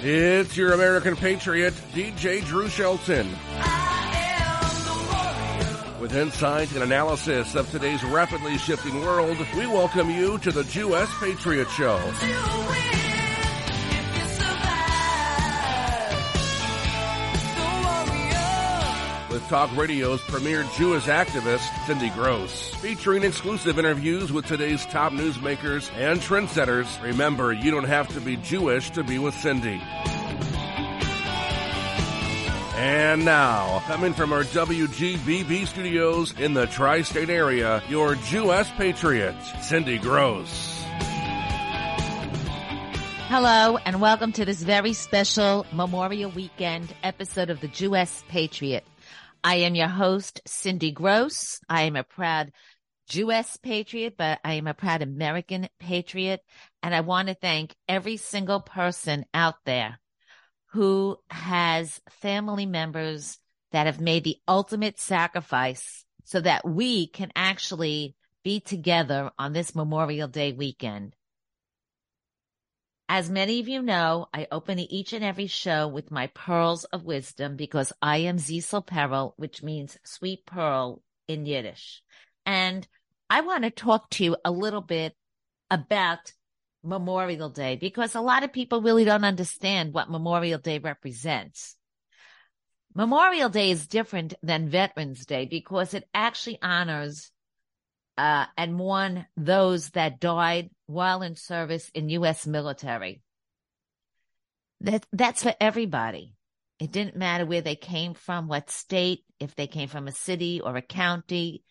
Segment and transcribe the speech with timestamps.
[0.00, 3.28] It's your American Patriot, DJ Drew Shelton.
[6.00, 11.10] With insight and analysis of today's rapidly shifting world, we welcome you to the Jewess
[11.18, 11.98] Patriot Show.
[19.48, 22.74] Talk Radio's premier Jewish activist, Cindy Grosz.
[22.76, 27.02] Featuring exclusive interviews with today's top newsmakers and trendsetters.
[27.02, 29.80] Remember, you don't have to be Jewish to be with Cindy.
[32.76, 39.98] And now, coming from our WGBB studios in the tri-state area, your Jewess Patriot, Cindy
[39.98, 40.74] Grosz.
[43.28, 48.86] Hello and welcome to this very special Memorial Weekend episode of the Jewess Patriot.
[49.42, 51.60] I am your host, Cindy Grosz.
[51.68, 52.52] I am a proud
[53.08, 56.40] Jewess patriot, but I am a proud American patriot.
[56.82, 59.98] And I want to thank every single person out there
[60.72, 63.38] who has family members
[63.72, 68.14] that have made the ultimate sacrifice so that we can actually
[68.44, 71.14] be together on this Memorial Day weekend.
[73.10, 77.04] As many of you know, I open each and every show with my pearls of
[77.04, 82.02] wisdom because I am Zisel Perel, which means sweet pearl in Yiddish.
[82.44, 82.86] And
[83.30, 85.14] I want to talk to you a little bit
[85.70, 86.32] about
[86.82, 91.76] Memorial Day because a lot of people really don't understand what Memorial Day represents.
[92.94, 97.30] Memorial Day is different than Veterans Day because it actually honors
[98.18, 102.46] uh, and mourn those that died while in service in U.S.
[102.46, 103.20] military.
[104.80, 106.34] That, that's for everybody.
[106.80, 110.60] It didn't matter where they came from, what state, if they came from a city
[110.60, 111.62] or a county,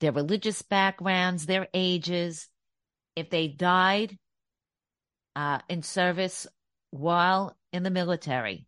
[0.00, 2.48] their religious backgrounds, their ages.
[3.14, 4.18] If they died
[5.34, 6.46] uh, in service
[6.90, 8.66] while in the military,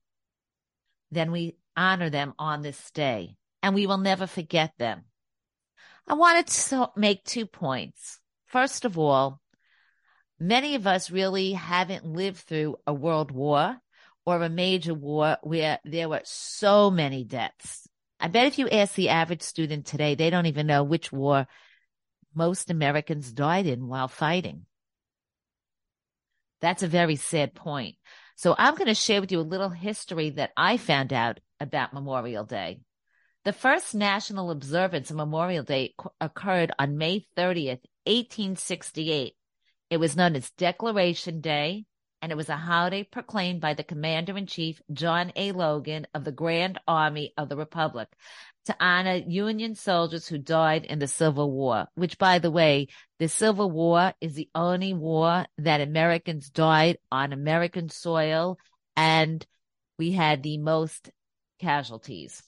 [1.11, 5.05] then we honor them on this day and we will never forget them.
[6.07, 8.21] I wanted to make two points.
[8.47, 9.43] First of all,
[10.39, 13.77] many of us really haven't lived through a world war
[14.25, 17.89] or a major war where there were so many deaths.
[18.21, 21.47] I bet if you ask the average student today, they don't even know which war
[22.35, 24.67] most Americans died in while fighting.
[26.61, 27.97] That's a very sad point.
[28.37, 31.93] So I'm going to share with you a little history that I found out about
[31.93, 32.81] Memorial Day.
[33.45, 39.35] The first national observance of Memorial Day occurred on May 30th, 1868.
[39.91, 41.87] It was known as Declaration Day,
[42.21, 45.53] and it was a holiday proclaimed by the Commander in Chief, John A.
[45.53, 48.09] Logan, of the Grand Army of the Republic
[48.67, 52.89] to honor Union soldiers who died in the Civil War, which, by the way,
[53.19, 58.59] the Civil War is the only war that Americans died on American soil,
[58.95, 59.47] and
[59.99, 61.11] we had the most
[61.59, 62.43] casualties.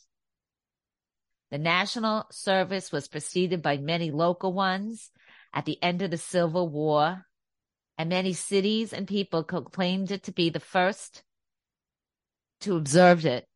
[1.51, 5.11] The national service was preceded by many local ones
[5.55, 7.25] at the end of the Civil War,
[8.01, 11.23] and many cities and people claimed it to be the first
[12.63, 13.47] to observe it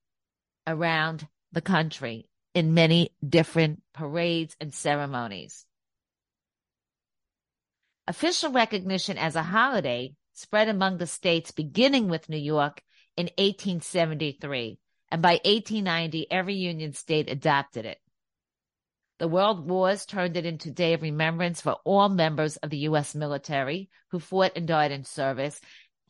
[0.66, 5.64] around the country in many different parades and ceremonies.
[8.06, 12.82] Official recognition as a holiday spread among the states beginning with New York
[13.16, 14.78] in 1873
[15.10, 17.98] and by 1890, every Union state adopted it.
[19.18, 22.78] The World Wars turned it into a day of remembrance for all members of the
[22.78, 23.14] U.S.
[23.14, 25.60] military who fought and died in service.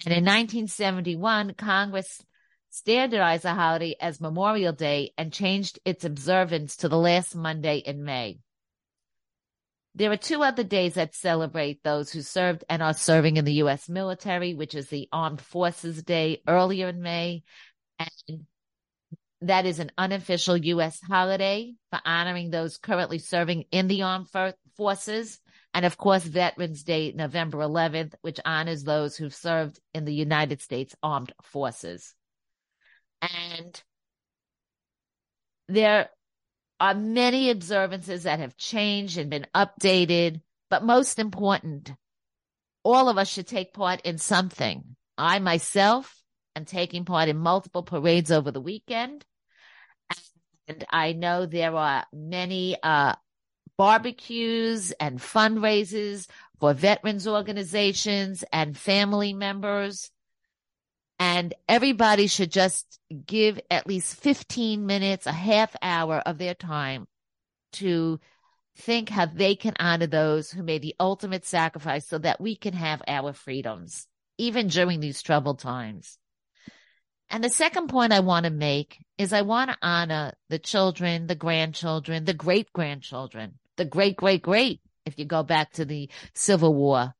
[0.06, 2.24] And in 1971, Congress
[2.70, 8.04] standardized the holiday as Memorial Day and changed its observance to the last Monday in
[8.04, 8.38] May.
[9.94, 13.54] There are two other days that celebrate those who served and are serving in the
[13.54, 13.88] U.S.
[13.88, 17.44] military, which is the Armed Forces Day earlier in May
[17.98, 18.46] and
[19.48, 21.00] that is an unofficial U.S.
[21.00, 24.28] holiday for honoring those currently serving in the armed
[24.76, 25.40] forces.
[25.72, 30.62] And of course, Veterans Day, November 11th, which honors those who've served in the United
[30.62, 32.14] States Armed Forces.
[33.20, 33.82] And
[35.68, 36.10] there
[36.80, 40.40] are many observances that have changed and been updated,
[40.70, 41.92] but most important,
[42.82, 44.96] all of us should take part in something.
[45.16, 46.22] I myself
[46.56, 49.24] am taking part in multiple parades over the weekend.
[50.68, 53.14] And I know there are many uh,
[53.76, 56.26] barbecues and fundraisers
[56.58, 60.10] for veterans organizations and family members.
[61.18, 67.06] And everybody should just give at least 15 minutes, a half hour of their time
[67.74, 68.20] to
[68.76, 72.74] think how they can honor those who made the ultimate sacrifice so that we can
[72.74, 74.06] have our freedoms,
[74.38, 76.18] even during these troubled times.
[77.34, 81.26] And the second point I want to make is I want to honor the children,
[81.26, 86.08] the grandchildren, the great grandchildren, the great, great, great, if you go back to the
[86.34, 87.12] Civil War,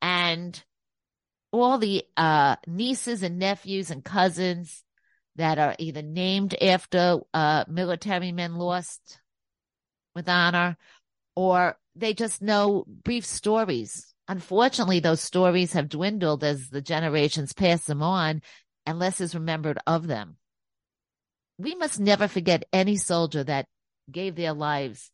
[0.00, 0.62] and
[1.52, 4.84] all the uh, nieces and nephews and cousins
[5.34, 9.18] that are either named after uh, military men lost
[10.14, 10.76] with honor
[11.34, 14.14] or they just know brief stories.
[14.28, 18.42] Unfortunately, those stories have dwindled as the generations pass them on
[18.90, 20.34] and less is remembered of them.
[21.58, 23.66] We must never forget any soldier that
[24.10, 25.12] gave their lives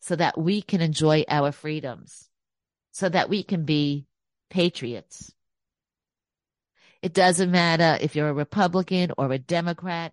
[0.00, 2.28] so that we can enjoy our freedoms,
[2.92, 4.04] so that we can be
[4.50, 5.32] patriots.
[7.00, 10.12] It doesn't matter if you're a Republican or a Democrat.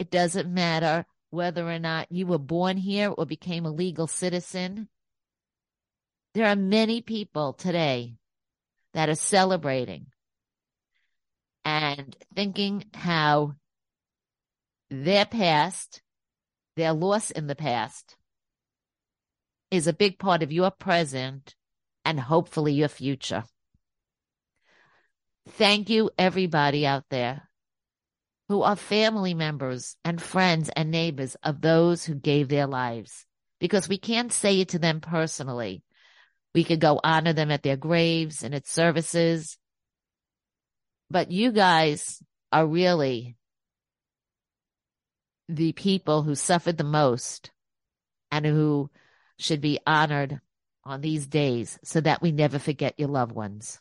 [0.00, 4.88] It doesn't matter whether or not you were born here or became a legal citizen.
[6.34, 8.16] There are many people today
[8.94, 10.06] that are celebrating
[11.64, 13.54] and thinking how
[14.90, 16.02] their past,
[16.76, 18.16] their loss in the past,
[19.70, 21.54] is a big part of your present
[22.04, 23.44] and hopefully your future.
[25.48, 27.48] Thank you, everybody out there
[28.48, 33.24] who are family members and friends and neighbors of those who gave their lives,
[33.60, 35.82] because we can't say it to them personally.
[36.54, 39.56] We could go honor them at their graves and at services,
[41.12, 43.36] but you guys are really
[45.48, 47.50] the people who suffered the most
[48.30, 48.90] and who
[49.38, 50.40] should be honored
[50.84, 53.78] on these days so that we never forget your loved ones.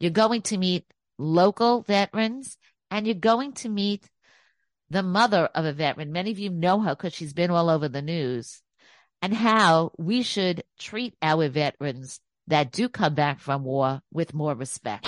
[0.00, 0.86] You're going to meet
[1.18, 2.56] local veterans
[2.90, 4.08] and you're going to meet
[4.88, 6.10] the mother of a veteran.
[6.10, 8.62] Many of you know her because she's been all over the news
[9.20, 14.54] and how we should treat our veterans that do come back from war with more
[14.54, 15.06] respect.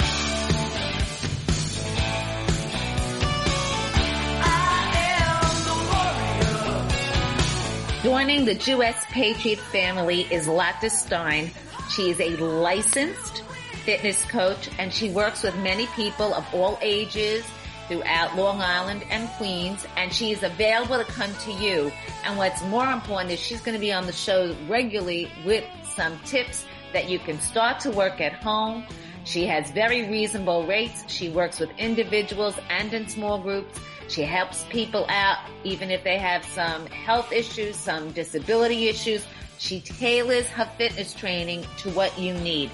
[8.07, 11.51] Joining the Jewess Patriot family is Lotta Stein.
[11.91, 13.43] She is a licensed
[13.85, 17.45] fitness coach and she works with many people of all ages
[17.89, 21.91] throughout Long Island and Queens and she is available to come to you.
[22.25, 25.65] And what's more important is she's going to be on the show regularly with
[25.97, 28.87] some tips that you can start to work at home.
[29.25, 31.03] She has very reasonable rates.
[31.09, 33.81] She works with individuals and in small groups.
[34.09, 39.25] She helps people out even if they have some health issues, some disability issues.
[39.59, 42.71] She tailors her fitness training to what you need.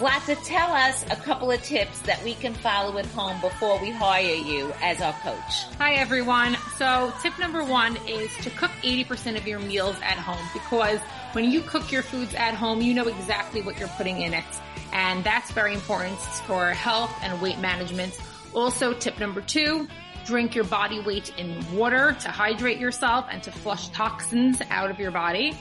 [0.00, 3.90] Slata, tell us a couple of tips that we can follow at home before we
[3.90, 5.64] hire you as our coach.
[5.76, 6.56] Hi everyone.
[6.78, 11.00] So tip number one is to cook 80% of your meals at home because
[11.32, 14.44] when you cook your foods at home, you know exactly what you're putting in it.
[14.92, 18.18] And that's very important for health and weight management.
[18.54, 19.86] Also, tip number two,
[20.24, 24.98] drink your body weight in water to hydrate yourself and to flush toxins out of
[24.98, 25.56] your body.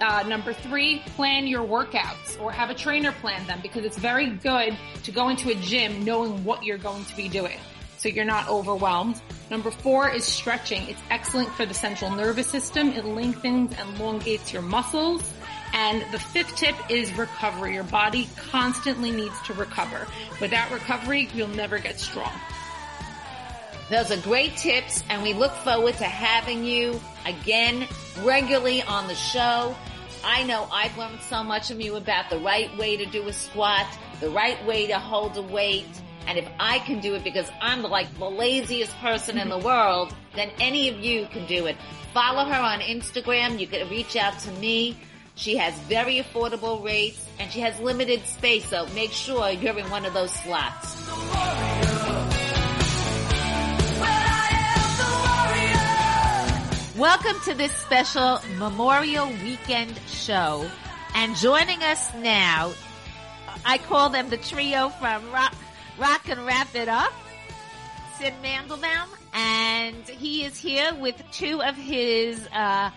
[0.00, 4.30] Uh, number three, plan your workouts or have a trainer plan them because it's very
[4.30, 7.58] good to go into a gym knowing what you're going to be doing.
[7.98, 9.22] So you're not overwhelmed.
[9.48, 10.88] Number four is stretching.
[10.88, 12.88] It's excellent for the central nervous system.
[12.88, 15.22] It lengthens and elongates your muscles.
[15.72, 17.74] And the fifth tip is recovery.
[17.74, 20.08] Your body constantly needs to recover.
[20.40, 22.32] Without recovery, you'll never get strong.
[23.92, 27.86] Those are great tips and we look forward to having you again
[28.22, 29.76] regularly on the show.
[30.24, 33.34] I know I've learned so much from you about the right way to do a
[33.34, 33.86] squat,
[34.20, 35.84] the right way to hold a weight.
[36.26, 40.14] And if I can do it because I'm like the laziest person in the world,
[40.34, 41.76] then any of you can do it.
[42.14, 43.60] Follow her on Instagram.
[43.60, 44.96] You can reach out to me.
[45.34, 48.64] She has very affordable rates and she has limited space.
[48.64, 52.31] So make sure you're in one of those slots.
[56.98, 60.70] Welcome to this special Memorial Weekend show.
[61.14, 62.74] And joining us now,
[63.64, 65.54] I call them the trio from Rock,
[65.98, 67.14] Rock and Wrap It Up,
[68.18, 72.90] Syd Mandelbaum, and he is here with two of his uh,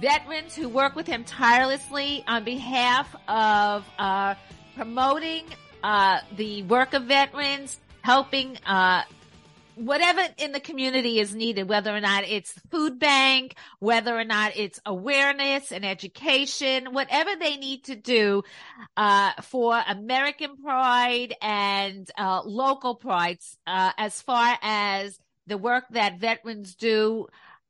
[0.00, 4.34] veterans who work with him tirelessly on behalf of uh,
[4.74, 5.44] promoting
[5.84, 9.02] uh, the work of veterans, helping uh,
[9.74, 14.52] whatever in the community is needed, whether or not it's food bank, whether or not
[14.56, 18.42] it's awareness and education, whatever they need to do
[18.96, 26.20] uh, for American pride and uh, local pride, uh, as far as the work that
[26.20, 27.26] veterans do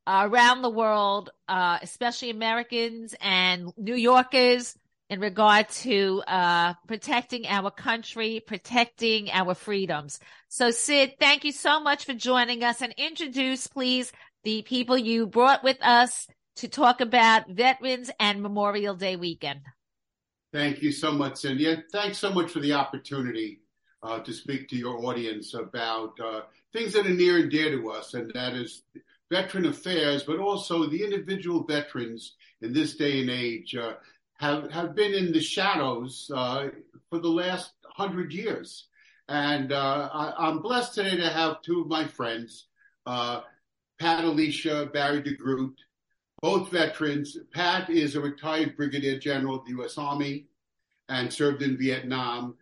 [0.06, 4.76] around the world, uh, especially Americans and New Yorkers
[5.08, 10.18] in regard to uh, protecting our country, protecting our freedoms.
[10.54, 14.12] So, Syd, thank you so much for joining us and introduce, please,
[14.44, 19.60] the people you brought with us to talk about Veterans and Memorial Day weekend.
[20.52, 21.70] Thank you so much, Cindy.
[21.70, 23.60] And thanks so much for the opportunity
[24.02, 26.42] uh, to speak to your audience about uh,
[26.74, 28.82] things that are near and dear to us, and that is
[29.30, 33.74] veteran affairs, but also the individual veterans in this day and age.
[33.74, 33.94] Uh,
[34.34, 36.68] have, have been in the shadows uh,
[37.08, 38.88] for the last hundred years.
[39.32, 42.66] And uh, I, am blessed today to have two of my friends,
[43.06, 43.40] uh,
[43.98, 45.72] Pat Alicia, Barry DeGroot,
[46.42, 47.38] both veterans.
[47.50, 49.96] Pat is a retired brigadier general of the U.S.
[49.96, 50.48] Army
[51.08, 52.56] and served in Vietnam.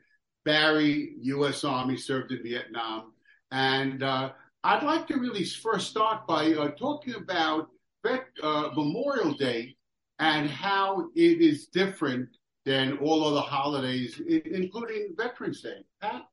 [0.44, 1.64] Barry, U.S.
[1.64, 3.14] Army, served in Vietnam.
[3.50, 4.30] And uh,
[4.62, 7.68] I'd like to really first start by uh, talking about
[8.04, 9.74] uh, Memorial Day
[10.20, 12.28] and how it is different
[12.64, 15.84] than all other holidays, including Veterans Day.
[16.00, 16.26] Pat?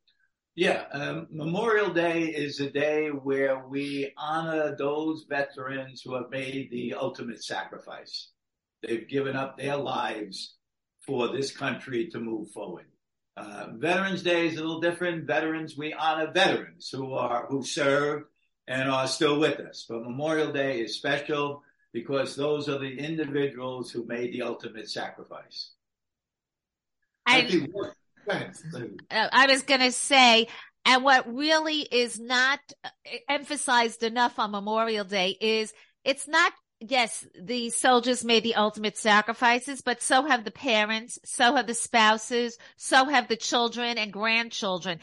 [0.57, 6.71] Yeah, um, Memorial Day is a day where we honor those veterans who have made
[6.71, 8.29] the ultimate sacrifice.
[8.81, 10.55] They've given up their lives
[11.05, 12.87] for this country to move forward.
[13.37, 15.27] Uh, veterans Day is a little different.
[15.27, 18.25] Veterans, we honor veterans who are who served
[18.67, 19.85] and are still with us.
[19.87, 21.61] But Memorial Day is special
[21.93, 25.69] because those are the individuals who made the ultimate sacrifice.
[27.27, 27.41] I,
[28.29, 28.49] I,
[29.11, 30.47] uh, I was going to say,
[30.85, 32.59] and what really is not
[33.27, 39.81] emphasized enough on Memorial Day is it's not yes, the soldiers made the ultimate sacrifices,
[39.81, 44.99] but so have the parents, so have the spouses, so have the children and grandchildren.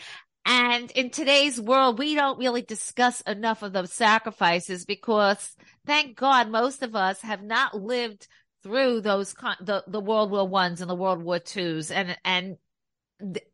[0.46, 6.50] And in today's world, we don't really discuss enough of those sacrifices because thank God
[6.50, 8.28] most of us have not lived
[8.62, 12.56] through those, the, the World War Ones and the World War Twos and, and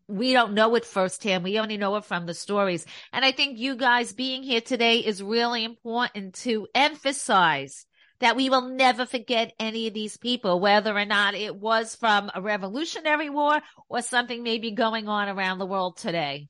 [0.09, 1.45] we don't know it firsthand.
[1.45, 2.87] We only know it from the stories.
[3.13, 7.87] And I think you guys being here today is really important to emphasize
[8.21, 12.31] that we will never forget any of these people, whether or not it was from
[12.35, 16.49] a revolutionary war or something maybe going on around the world today.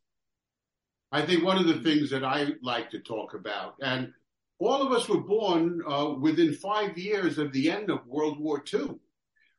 [1.12, 4.12] I think one of the things that I like to talk about, and
[4.58, 8.62] all of us were born uh, within five years of the end of World War
[8.72, 8.90] II.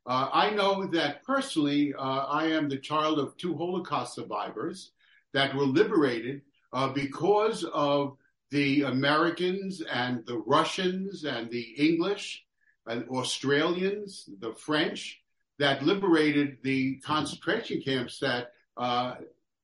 [0.05, 4.91] Uh, I know that personally, uh, I am the child of two Holocaust survivors
[5.34, 6.41] that were liberated
[6.74, 8.17] uh, because of
[8.50, 12.43] the Americans and the Russians and the English
[12.88, 15.22] and Australians, the French
[15.60, 19.15] that liberated the concentration camps that uh,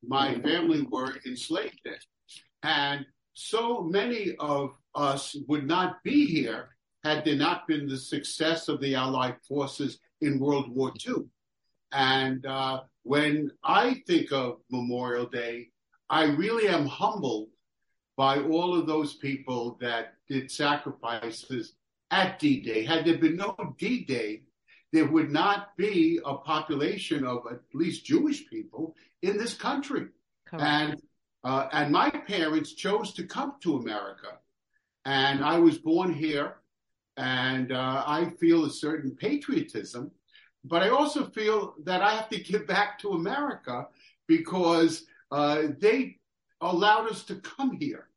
[0.07, 1.95] my family were enslaved in.
[2.61, 6.69] And so many of us would not be here
[7.03, 11.25] had there not been the success of the Allied forces in World War II.
[11.91, 15.69] And uh, when I think of Memorial Day,
[16.09, 17.49] I really am humbled
[18.15, 21.73] by all of those people that did sacrifices
[22.11, 22.83] at D Day.
[22.83, 24.43] Had there been no D Day,
[24.91, 30.07] there would not be a population of at least Jewish people in this country.
[30.45, 30.63] Correct.
[30.63, 31.01] And
[31.43, 34.39] uh, and my parents chose to come to America,
[35.05, 36.55] and I was born here,
[37.17, 40.11] and uh, I feel a certain patriotism,
[40.63, 43.87] but I also feel that I have to give back to America
[44.27, 46.17] because uh, they
[46.61, 48.07] allowed us to come here.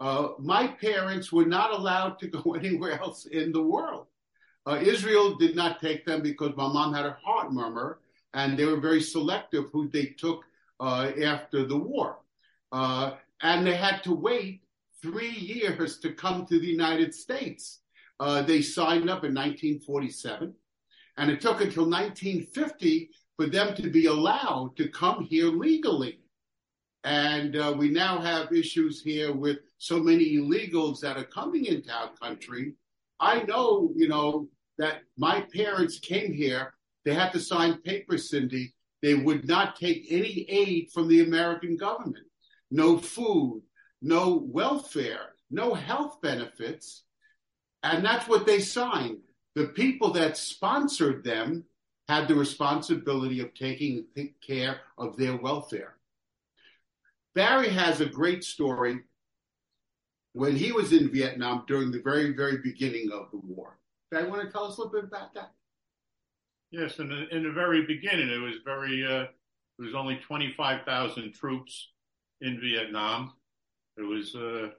[0.00, 4.06] Uh, my parents were not allowed to go anywhere else in the world.
[4.66, 8.00] Uh, Israel did not take them because my mom had a heart murmur,
[8.34, 10.44] and they were very selective who they took
[10.80, 12.18] uh, after the war.
[12.70, 14.62] Uh, and they had to wait
[15.00, 17.80] three years to come to the United States.
[18.22, 20.54] Uh, they signed up in 1947,
[21.16, 26.20] and it took until 1950 for them to be allowed to come here legally.
[27.02, 31.90] And uh, we now have issues here with so many illegals that are coming into
[31.90, 32.74] our country.
[33.18, 34.48] I know, you know,
[34.78, 36.74] that my parents came here.
[37.04, 38.72] They had to sign papers, Cindy.
[39.02, 42.28] They would not take any aid from the American government.
[42.70, 43.62] No food,
[44.00, 47.02] no welfare, no health benefits.
[47.82, 49.18] And that's what they signed.
[49.54, 51.64] The people that sponsored them
[52.08, 54.04] had the responsibility of taking
[54.46, 55.94] care of their welfare.
[57.34, 59.00] Barry has a great story
[60.32, 63.78] when he was in Vietnam during the very, very beginning of the war.
[64.14, 65.52] I want to tell us a little bit about that?
[66.70, 71.32] Yes, in the, in the very beginning, it was very, uh, it was only 25,000
[71.32, 71.88] troops
[72.40, 73.32] in Vietnam.
[73.96, 74.70] It was uh,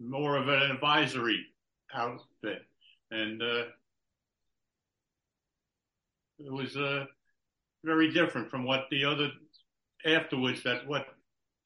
[0.00, 1.46] more of an advisory
[1.94, 2.62] outfit.
[3.10, 3.64] And uh,
[6.38, 7.06] it was uh,
[7.84, 9.30] very different from what the other
[10.04, 11.06] afterwards that what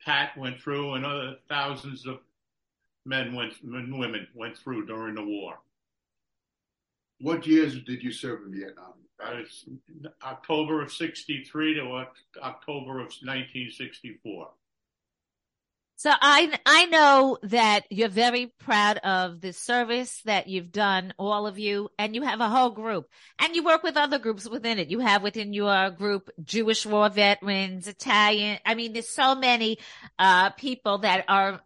[0.04, 2.18] Pat went through and other thousands of
[3.04, 5.58] men went and women went through during the war.
[7.20, 8.94] What years did you serve in Vietnam?
[10.22, 12.06] October of 63 to
[12.42, 14.48] October of 1964.
[15.98, 21.48] So I I know that you're very proud of the service that you've done, all
[21.48, 24.78] of you, and you have a whole group, and you work with other groups within
[24.78, 24.90] it.
[24.90, 28.60] You have within your group Jewish war veterans, Italian.
[28.64, 29.78] I mean, there's so many
[30.20, 31.60] uh, people that are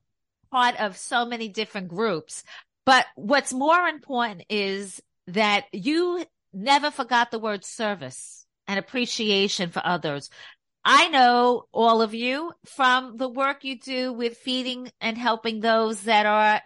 [0.50, 2.42] part of so many different groups.
[2.86, 6.24] But what's more important is that you
[6.54, 10.30] never forgot the word service and appreciation for others.
[10.84, 16.02] I know all of you from the work you do with feeding and helping those
[16.02, 16.60] that are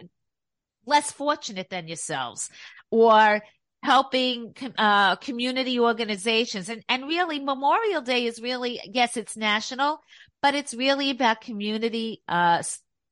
[0.85, 2.49] less fortunate than yourselves
[2.89, 3.41] or
[3.83, 6.69] helping uh, community organizations.
[6.69, 9.99] And, and really, Memorial Day is really, yes, it's national,
[10.41, 12.63] but it's really about community uh,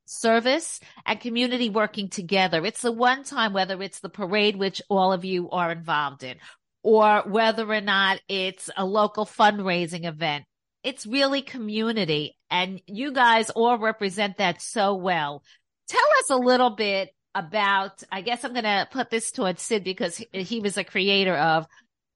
[0.06, 2.66] service and community working together.
[2.66, 6.38] It's the one time, whether it's the parade, which all of you are involved in,
[6.82, 10.46] or whether or not it's a local fundraising event
[10.86, 12.38] it's really community.
[12.50, 15.44] And you guys all represent that so well.
[15.89, 19.84] Tell us a little bit about, I guess I'm going to put this towards Syd
[19.84, 21.68] because he, was a creator of,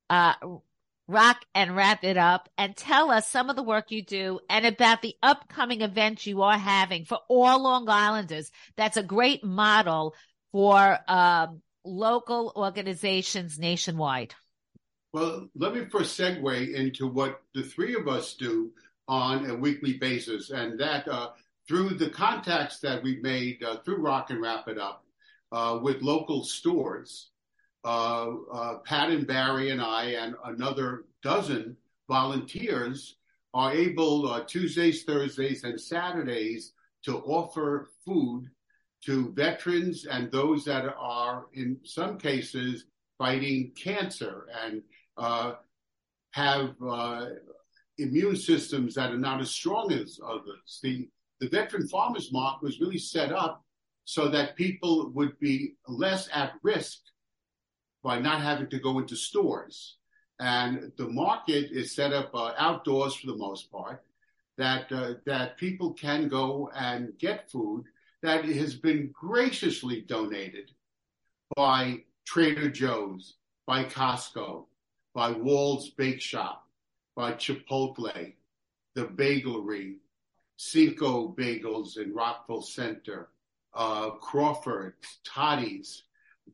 [0.09, 0.33] uh,
[1.07, 4.63] Rock and Wrap It Up and tell us some of the work you do and
[4.63, 8.51] about the upcoming event you are having for all Long Islanders.
[8.77, 10.13] That's a great model
[10.51, 14.35] for um, local organizations nationwide.
[15.11, 18.71] Well, let me first segue into what the three of us do
[19.07, 21.29] on a weekly basis, and that uh,
[21.67, 25.03] through the contacts that we've made uh, through Rock and Wrap It Up
[25.51, 27.31] uh, with local stores,
[27.83, 31.75] uh, uh, Pat and Barry and I and another dozen
[32.07, 33.15] volunteers
[33.55, 36.73] are able uh, Tuesdays, Thursdays, and Saturdays
[37.05, 38.47] to offer food
[39.05, 42.85] to veterans and those that are, in some cases,
[43.17, 44.47] fighting cancer.
[44.63, 44.83] And
[46.31, 47.25] have uh,
[47.97, 50.79] immune systems that are not as strong as others.
[50.81, 51.07] The,
[51.39, 53.63] the veteran farmers market was really set up
[54.05, 56.99] so that people would be less at risk
[58.03, 59.97] by not having to go into stores.
[60.39, 64.03] And the market is set up uh, outdoors for the most part,
[64.57, 67.83] that uh, that people can go and get food
[68.21, 70.71] that has been graciously donated
[71.55, 74.65] by Trader Joe's, by Costco,
[75.13, 76.67] by Wald's Bake Shop,
[77.15, 78.33] by Chipotle,
[78.95, 79.95] the Bagelery,
[80.57, 83.29] Cinco Bagels in Rockville Center,
[83.73, 86.03] uh, Crawford's, Toddy's.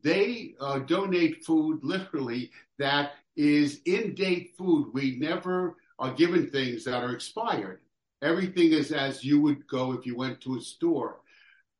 [0.02, 4.90] They uh, donate food literally that is in date food.
[4.92, 7.80] We never are given things that are expired.
[8.22, 11.20] Everything is as you would go if you went to a store.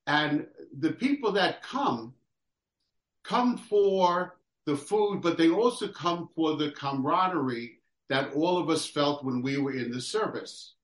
[0.07, 0.47] And
[0.79, 2.15] the people that come,
[3.25, 4.36] come for
[4.67, 9.41] the food, but they also come for the camaraderie that all of us felt when
[9.41, 10.75] we were in the service.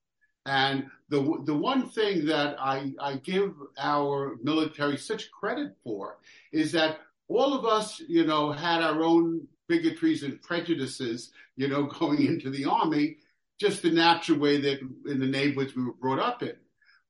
[0.46, 6.18] And the the one thing that I, I give our military such credit for
[6.52, 11.84] is that all of us, you know, had our own bigotries and prejudices, you know,
[12.00, 13.18] going into the army,
[13.58, 16.54] just the natural way that in the neighborhoods we were brought up in.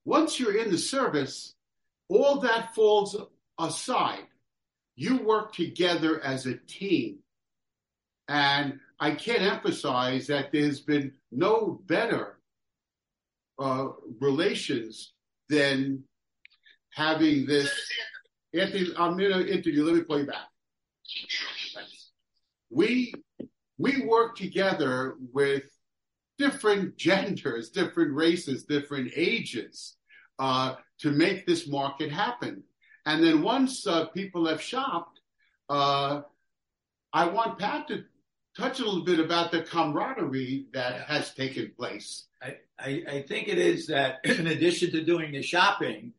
[0.05, 1.55] Once you're in the service,
[2.09, 3.17] all that falls
[3.59, 4.27] aside
[4.95, 7.19] you work together as a team.
[8.29, 12.39] And I can't emphasize that there's been no better
[13.59, 13.89] uh,
[14.21, 15.13] relations
[15.49, 16.05] than
[16.91, 17.71] having this.
[18.55, 19.85] Anthony, I'm going to interview.
[19.85, 20.49] Let me play back.
[22.71, 23.13] We
[23.79, 25.65] we work together with
[26.39, 29.97] different genders, different races, different ages
[30.39, 32.63] uh, to make this market happen.
[33.05, 35.21] And then once uh, people have shopped,
[35.69, 36.23] uh,
[37.13, 38.05] I want Pat to
[38.57, 42.27] touch a little bit about the camaraderie that has taken place.
[42.41, 46.13] I, I, I think it is that in addition to doing the shopping,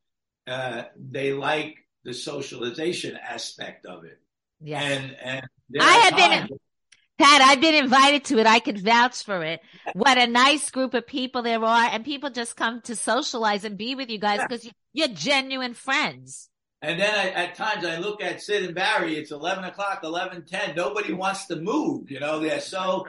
[0.48, 4.20] uh, they like the socialization aspect of it.
[4.62, 4.82] Yeah.
[4.82, 5.42] And, and
[5.80, 6.58] I have been,
[7.18, 8.48] Pat, I've been invited to it.
[8.48, 9.62] I can vouch for it.
[9.94, 11.86] What a nice group of people there are.
[11.86, 16.50] And people just come to socialize and be with you guys because you're genuine friends.
[16.84, 20.76] And then I, at times I look at Syd and Barry, it's 11 o'clock, 11:10.
[20.76, 22.12] Nobody wants to move.
[22.12, 23.08] You know, they're so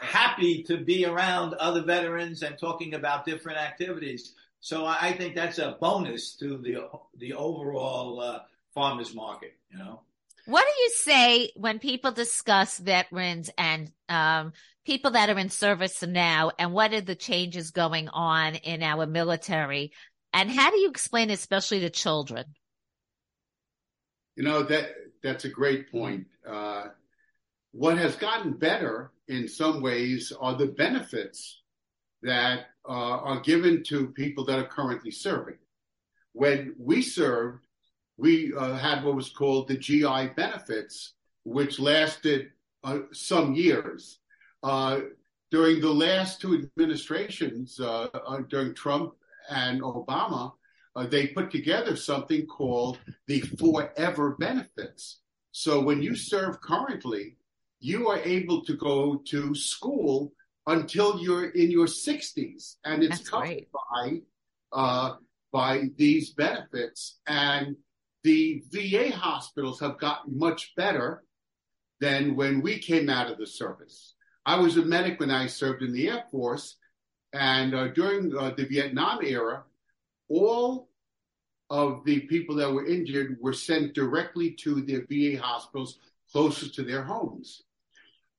[0.00, 4.32] happy to be around other veterans and talking about different activities.
[4.60, 8.38] So I think that's a bonus to the, the overall uh,
[8.72, 10.00] farmers market, you know.
[10.46, 14.52] What do you say when people discuss veterans and um,
[14.84, 19.04] people that are in service now, and what are the changes going on in our
[19.04, 19.90] military?
[20.32, 22.44] And how do you explain, it, especially to children?
[24.36, 24.90] You know that
[25.22, 26.26] that's a great point.
[26.46, 26.88] Uh,
[27.72, 31.62] what has gotten better in some ways are the benefits
[32.22, 35.58] that uh, are given to people that are currently serving.
[36.32, 37.66] When we served,
[38.18, 42.50] we uh, had what was called the GI benefits, which lasted
[42.84, 44.18] uh, some years.
[44.62, 45.00] Uh,
[45.50, 48.08] during the last two administrations, uh,
[48.48, 49.14] during Trump
[49.48, 50.52] and Obama,
[51.04, 55.20] they put together something called the forever benefits.
[55.52, 57.36] So when you serve currently,
[57.80, 60.32] you are able to go to school
[60.66, 63.68] until you're in your 60s, and it's That's covered great.
[63.72, 64.20] by
[64.72, 65.16] uh,
[65.52, 67.18] by these benefits.
[67.26, 67.76] And
[68.24, 71.22] the VA hospitals have gotten much better
[72.00, 74.14] than when we came out of the service.
[74.44, 76.76] I was a medic when I served in the Air Force,
[77.32, 79.64] and uh, during uh, the Vietnam era,
[80.28, 80.88] all
[81.70, 85.98] of the people that were injured were sent directly to their VA hospitals
[86.30, 87.62] closest to their homes.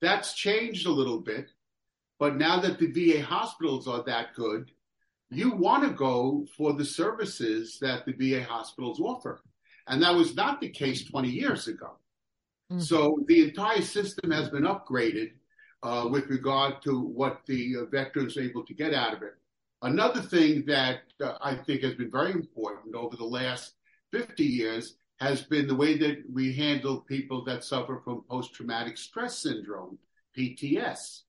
[0.02, 1.48] That's changed a little bit,
[2.20, 4.72] but now that the VA hospitals are that good,
[5.30, 9.42] you want to go for the services that the VA hospitals offer.
[9.88, 11.98] And that was not the case 20 years ago.
[12.72, 12.82] Mhm.
[12.82, 15.34] So the entire system has been upgraded
[15.84, 19.36] uh, with regard to what the uh, veterans are able to get out of it.
[19.82, 23.74] Another thing that uh, I think has been very important over the last
[24.12, 28.98] 50 years has been the way that we handle people that suffer from post traumatic
[28.98, 29.98] stress syndrome,
[30.38, 31.22] PTS.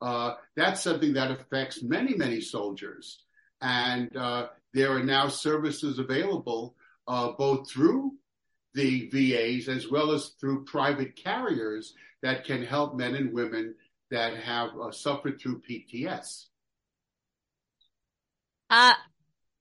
[0.00, 3.24] Uh, that's something that affects many, many soldiers.
[3.60, 6.74] And uh, there are now services available
[7.06, 8.12] uh, both through
[8.74, 13.74] the VAs as well as through private carriers that can help men and women
[14.10, 16.46] that have uh, suffered through PTS.
[18.70, 18.94] Uh,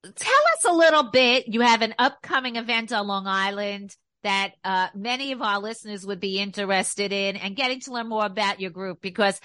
[0.04, 1.48] tell us a little bit.
[1.48, 6.20] You have an upcoming event on Long Island that uh, many of our listeners would
[6.20, 9.40] be interested in and getting to learn more about your group because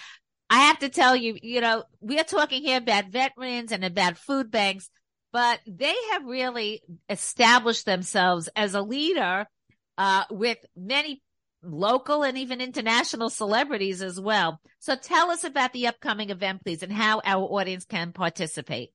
[0.48, 4.16] I have to tell you, you know, we are talking here about veterans and about
[4.16, 4.88] food banks,
[5.32, 9.46] but they have really established themselves as a leader
[9.98, 11.22] uh, with many
[11.62, 14.60] local and even international celebrities as well.
[14.78, 18.90] So tell us about the upcoming event, please, and how our audience can participate.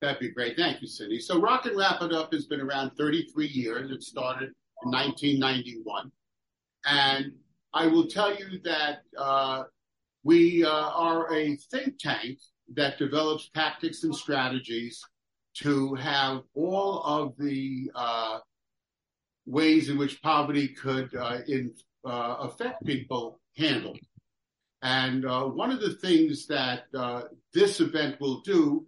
[0.00, 0.56] That'd be great.
[0.56, 1.18] Thank you, Cindy.
[1.18, 3.90] So Rock and Wrap It Up has been around 33 years.
[3.90, 4.50] It started
[4.84, 6.12] in 1991.
[6.86, 7.32] And
[7.74, 9.64] I will tell you that uh,
[10.22, 12.38] we uh, are a think tank
[12.74, 15.02] that develops tactics and strategies
[15.54, 18.38] to have all of the uh,
[19.46, 23.98] ways in which poverty could uh, in, uh, affect people handled.
[24.82, 26.84] And uh, one of the things that
[27.52, 28.86] this event will do,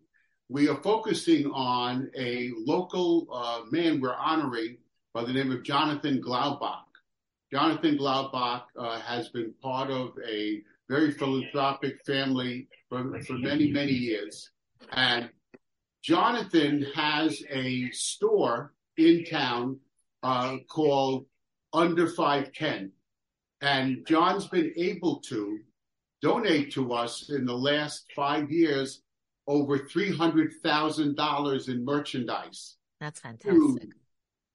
[0.50, 4.76] we are focusing on a local uh, man we're honoring
[5.14, 6.82] by the name of Jonathan Glaubach.
[7.52, 13.92] Jonathan Glaubach uh, has been part of a very philanthropic family for, for many, many
[13.92, 14.50] years.
[14.90, 15.30] And
[16.02, 19.78] Jonathan has a store in town
[20.24, 21.26] uh, called
[21.72, 22.90] Under 510.
[23.60, 25.60] And John's been able to
[26.20, 29.02] donate to us in the last five years
[29.46, 33.50] over $300,000 in merchandise, That's fantastic.
[33.52, 33.94] food,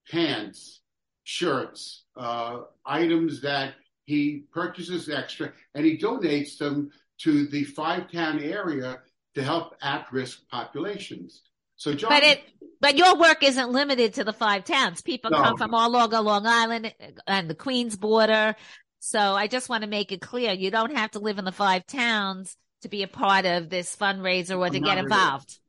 [0.09, 0.81] pants,
[1.23, 3.73] shirts, uh, items that
[4.05, 8.99] he purchases extra and he donates them to the five town area
[9.33, 11.41] to help at risk populations.
[11.75, 12.41] So John, But it,
[12.79, 15.01] but your work isn't limited to the five towns.
[15.01, 15.41] People No.
[15.41, 16.93] come from all over Long Island
[17.27, 18.55] and the Queens border.
[18.99, 21.51] So I just want to make it clear you don't have to live in the
[21.51, 24.99] five towns to be a part of this fundraiser or to get really.
[24.99, 25.59] involved.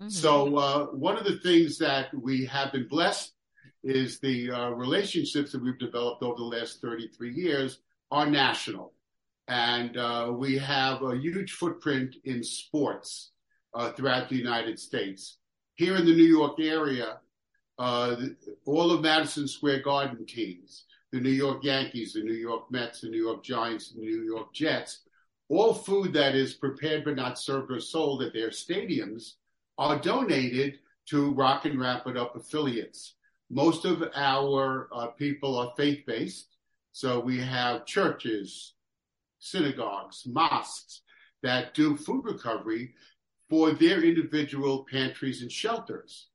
[0.00, 0.10] Mhm.
[0.10, 3.32] So uh, one of the things that we have been blessed
[3.82, 8.92] is the uh, relationships that we've developed over the last 33 years are national.
[9.46, 13.32] And uh, we have a huge footprint in sports
[13.74, 15.38] uh, throughout the United States.
[15.74, 17.18] Here in the New York area,
[17.78, 18.16] uh,
[18.64, 23.08] all of Madison Square Garden teams, the New York Yankees, the New York Mets, the
[23.08, 25.00] New York Giants, the New York Jets,
[25.48, 29.34] all food that is prepared but not served or sold at their stadiums
[29.78, 33.14] are donated to Rock and Wrap It Up affiliates.
[33.50, 36.56] Most of our uh, people are faith based.
[36.92, 38.74] So we have churches,
[39.38, 41.02] synagogues, mosques
[41.42, 42.94] that do food recovery
[43.50, 46.28] for their individual pantries and shelters.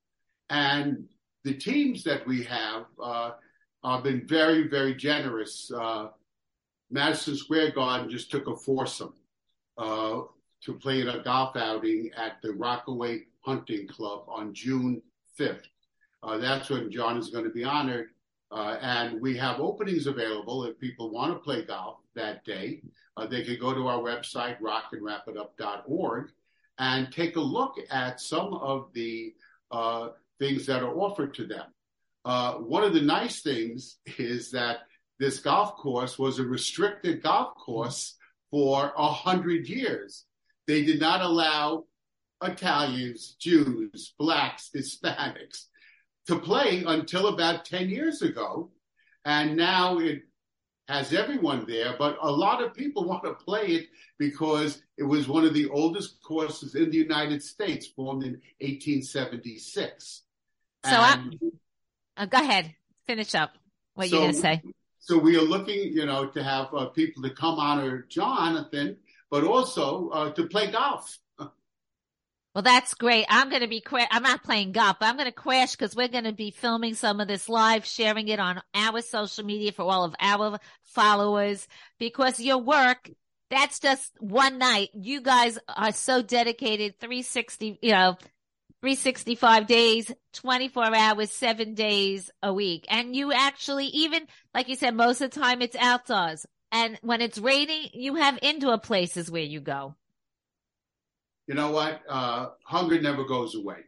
[0.50, 1.08] And
[1.43, 3.32] the teams that we have, uh,
[3.84, 5.72] uh, been very, very generous.
[5.72, 6.10] Uh,
[6.91, 9.13] Madison Square Garden just took a foursome
[9.78, 10.21] uh,
[10.62, 15.02] to play in a golf outing at the Rockaway Hunting Club on June
[15.39, 15.65] 5th.
[16.21, 18.10] Uh, that's when John is going to be honored.
[18.52, 22.82] Uh, and we have openings available if people want to play golf that day.
[23.15, 26.32] Uh, they can go to our website, rockandwrapitup.org,
[26.80, 29.34] and take a look at some of the
[29.71, 31.65] uh, things that are offered to them.
[32.25, 34.80] Uh, one of the nice things is that
[35.19, 38.15] this golf course was a restricted golf course
[38.51, 40.25] for a hundred years.
[40.65, 41.86] They did not allow
[42.41, 45.65] Italians, Jews, blacks, Hispanics
[46.27, 48.71] to play until about 10 years ago.
[49.25, 50.21] And now it
[50.88, 55.27] has everyone there, but a lot of people want to play it because it was
[55.27, 60.23] one of the oldest courses in the United States, formed in 1876.
[60.86, 61.36] So and,
[62.15, 62.73] uh, go ahead,
[63.05, 63.51] finish up
[63.95, 64.62] what so, you're going to say.
[65.10, 68.98] So we are looking, you know, to have uh, people to come honor Jonathan,
[69.32, 71.17] but also uh, to play golf.
[72.56, 73.26] Well, that's great.
[73.30, 76.08] I'm going to be, I'm not playing golf, but I'm going to crash because we're
[76.08, 79.84] going to be filming some of this live, sharing it on our social media for
[79.84, 81.67] all of our followers
[82.00, 83.10] because your work,
[83.52, 84.89] that's just one night.
[84.93, 88.17] You guys are so dedicated, 360, you know,
[88.81, 92.85] 365 days, 24 hours, seven days a week.
[92.89, 96.45] And you actually, even like you said, most of the time it's outdoors.
[96.71, 99.95] And when it's raining, you have indoor places where you go.
[101.47, 102.01] You know what?
[102.07, 103.79] Uh, hunger never goes away.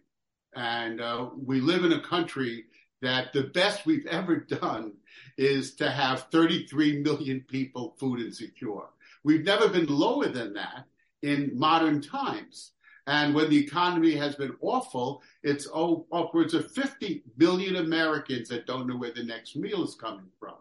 [0.56, 2.66] And uh, we live in a country
[3.02, 4.94] that the best we've ever done
[5.38, 8.88] is to have 33 million people food insecure.
[9.24, 10.86] We've never been lower than that
[11.22, 12.72] in modern times.
[13.08, 18.88] And when the economy has been awful, it's upwards of 50 billion Americans that don't
[18.88, 20.56] know where the next meal is coming from.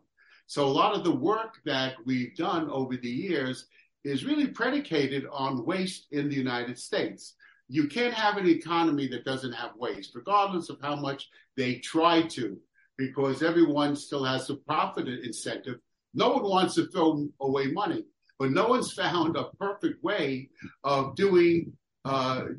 [0.46, 3.66] So a lot of the work that we've done over the years
[4.04, 7.34] is really predicated on waste in the United States.
[7.68, 12.22] You can't have an economy that doesn't have waste, regardless of how much they try
[12.22, 12.58] to,
[12.96, 15.78] because everyone still has a profit incentive.
[16.14, 18.04] No one wants to throw away money,
[18.38, 20.48] but no one's found a perfect way
[20.82, 21.72] of doing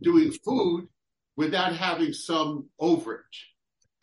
[0.02, 0.88] doing food
[1.36, 3.52] without having some overage.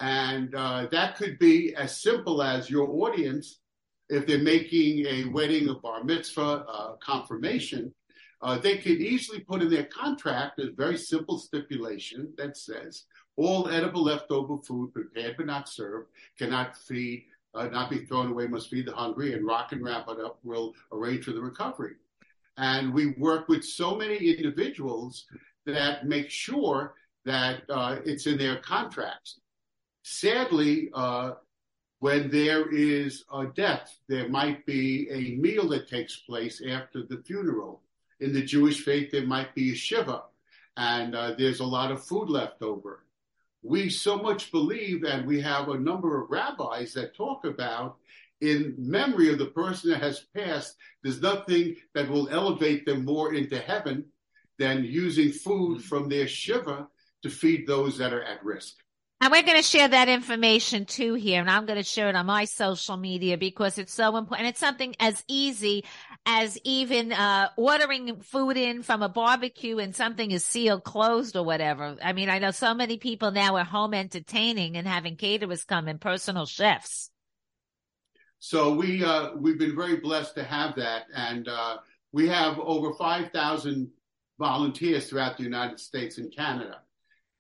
[0.01, 3.61] And uh, that could be as simple as your audience,
[4.09, 7.93] if they're making a wedding, a bar mitzvah, a confirmation,
[8.41, 13.05] uh, they could easily put in their contract a very simple stipulation that says
[13.37, 17.25] all edible leftover food prepared but not served cannot feed,
[17.55, 20.39] uh, not be thrown away, must feed the hungry, and rock and wrap it up
[20.45, 21.95] will arrange for the recovery.
[22.59, 25.27] And we work with so many individuals
[25.65, 26.95] that make sure
[27.25, 29.39] that uh, it's in their contracts.
[30.03, 31.33] Sadly, uh,
[32.01, 37.23] when there is a death, there might be a meal that takes place after the
[37.27, 37.83] funeral.
[38.21, 40.23] In the Jewish faith, there might be a shiva,
[40.77, 43.05] and uh, there's a lot of food left over.
[43.63, 47.99] We so much believe, and we have a number of rabbis that talk about
[48.41, 53.35] in memory of the person that has passed, there's nothing that will elevate them more
[53.35, 54.05] into heaven
[54.59, 56.89] than using food from their shiva
[57.23, 58.75] to feed those that are at risk.
[59.21, 62.15] And we're going to share that information too here, and I'm going to share it
[62.15, 64.49] on my social media because it's so important.
[64.49, 65.85] It's something as easy
[66.25, 71.43] as even uh, ordering food in from a barbecue and something is sealed closed or
[71.43, 71.97] whatever.
[72.01, 75.89] I mean, I know so many people now are home entertaining and having caterers come
[75.89, 77.11] and personal chefs.
[78.41, 81.79] So we uh, we've been very blessed to have that, and uh,
[82.13, 83.91] we have over five thousand
[84.39, 86.83] volunteers throughout the United States and Canada,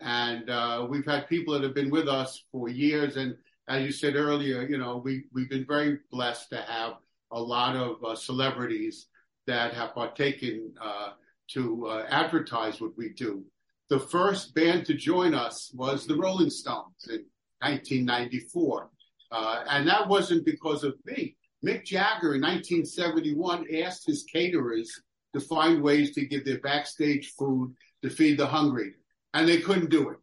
[0.00, 3.16] and uh, we've had people that have been with us for years.
[3.16, 3.36] And
[3.68, 6.94] as you said earlier, you know we we've been very blessed to have
[7.30, 9.06] a lot of uh, celebrities
[9.46, 11.10] that have partaken uh,
[11.52, 13.44] to uh, advertise what we do.
[13.88, 17.24] The first band to join us was the Rolling Stones in
[17.60, 18.90] 1994
[19.30, 21.36] uh, and that wasn't because of me.
[21.64, 24.90] Mick Jagger in 1971 asked his caterers
[25.34, 28.94] to find ways to give their backstage food to feed the hungry,
[29.34, 30.18] and they couldn't do it.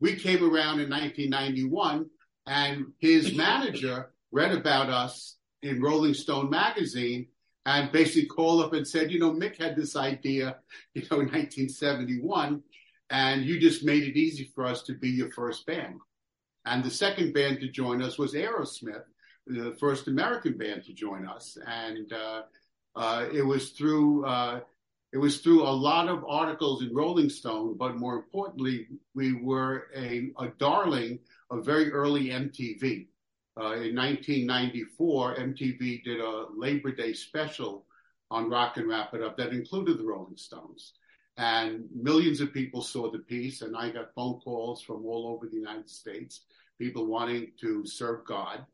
[0.00, 2.06] We came around in 1991,
[2.46, 7.28] and his manager read about us in Rolling Stone magazine
[7.66, 10.56] and basically called up and said, you know, Mick had this idea,
[10.94, 12.62] you know, in 1971,
[13.10, 16.00] and you just made it easy for us to be your first band.
[16.64, 19.04] And the second band to join us was Aerosmith,
[19.46, 21.58] the first American band to join us.
[21.66, 22.42] And uh,
[22.94, 24.60] uh, it was through uh,
[25.12, 29.88] it was through a lot of articles in Rolling Stone, but more importantly, we were
[29.94, 31.18] a, a darling
[31.50, 33.08] of very early MTV.
[33.60, 37.84] uh, in 1994, MTV did a Labor Day special
[38.30, 40.94] on Rock and Wrap It Up that included the Rolling Stones.
[41.38, 45.46] And millions of people saw the piece, and I got phone calls from all over
[45.46, 46.42] the United States,
[46.78, 48.64] people wanting to serve God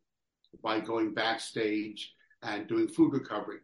[0.62, 3.59] by going backstage and doing food recovery.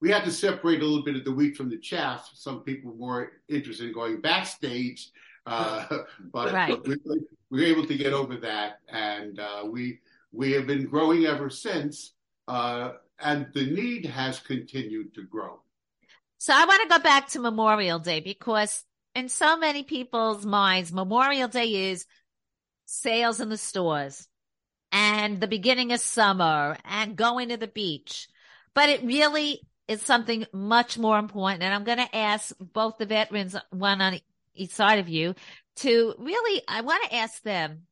[0.00, 2.30] We had to separate a little bit of the wheat from the chaff.
[2.34, 5.10] Some people were more interested in going backstage,
[5.46, 5.86] uh,
[6.32, 6.80] but, Right.
[6.86, 7.18] we, we
[7.50, 12.12] were able to get over that, and uh, we we have been growing ever since,
[12.48, 15.60] uh, and the need has continued to grow.
[16.38, 20.92] So I want to go back to Memorial Day because in so many people's minds,
[20.92, 22.06] Memorial Day is
[22.86, 24.28] sales in the stores
[24.92, 28.28] and the beginning of summer and going to the beach.
[28.72, 31.64] But it really is something much more important.
[31.64, 34.20] And I'm going to ask both the veterans, one on
[34.54, 35.34] each side of you,
[35.76, 37.82] to really, I want to ask them,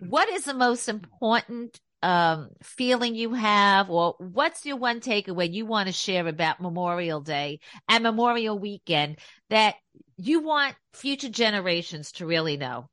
[0.00, 5.64] what is the most important um, feeling you have, or what's your one takeaway you
[5.64, 9.16] want to share about Memorial Day and Memorial Weekend
[9.48, 9.76] that
[10.18, 12.90] you want future generations to really know?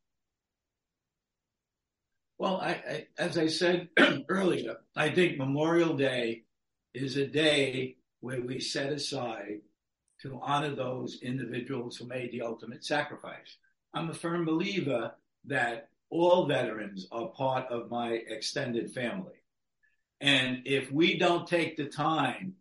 [2.37, 3.89] Well, I, I, as I said
[4.29, 6.43] earlier, I think Memorial Day
[6.93, 9.59] is a day where we set aside
[10.21, 13.57] to honor those individuals who made the ultimate sacrifice.
[13.93, 15.11] I'm a firm believer
[15.47, 19.41] that all veterans are part of my extended family.
[20.19, 22.53] And if we don't take the time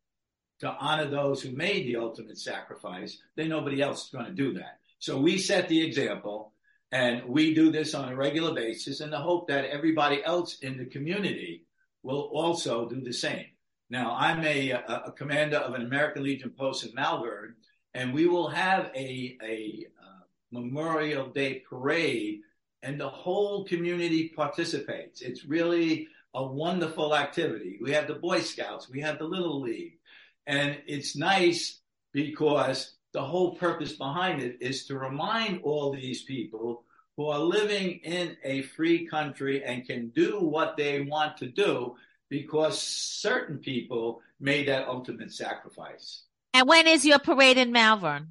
[0.61, 4.55] to honor those who made the ultimate sacrifice, then nobody else is going to do
[4.55, 4.79] that.
[4.99, 6.53] So we set the example
[6.93, 10.77] and we do this on a regular basis in the hope that everybody else in
[10.77, 11.65] the community
[12.03, 13.47] will also do the same.
[13.91, 17.57] Now, I'm a, a, commander of an American Legion post in Malvern,
[17.93, 22.41] and we will have a, a uh, Memorial Day parade,
[22.83, 25.21] and the whole community participates.
[25.21, 27.79] It's really a wonderful activity.
[27.81, 29.99] We have the Boy Scouts, we have the Little League,
[30.47, 31.81] and it's nice
[32.13, 36.85] because the whole purpose behind it is to remind all these people
[37.17, 41.97] who are living in a free country and can do what they want to do
[42.29, 46.23] because certain people made that ultimate sacrifice.
[46.55, 48.29] And when is your parade in Malvern?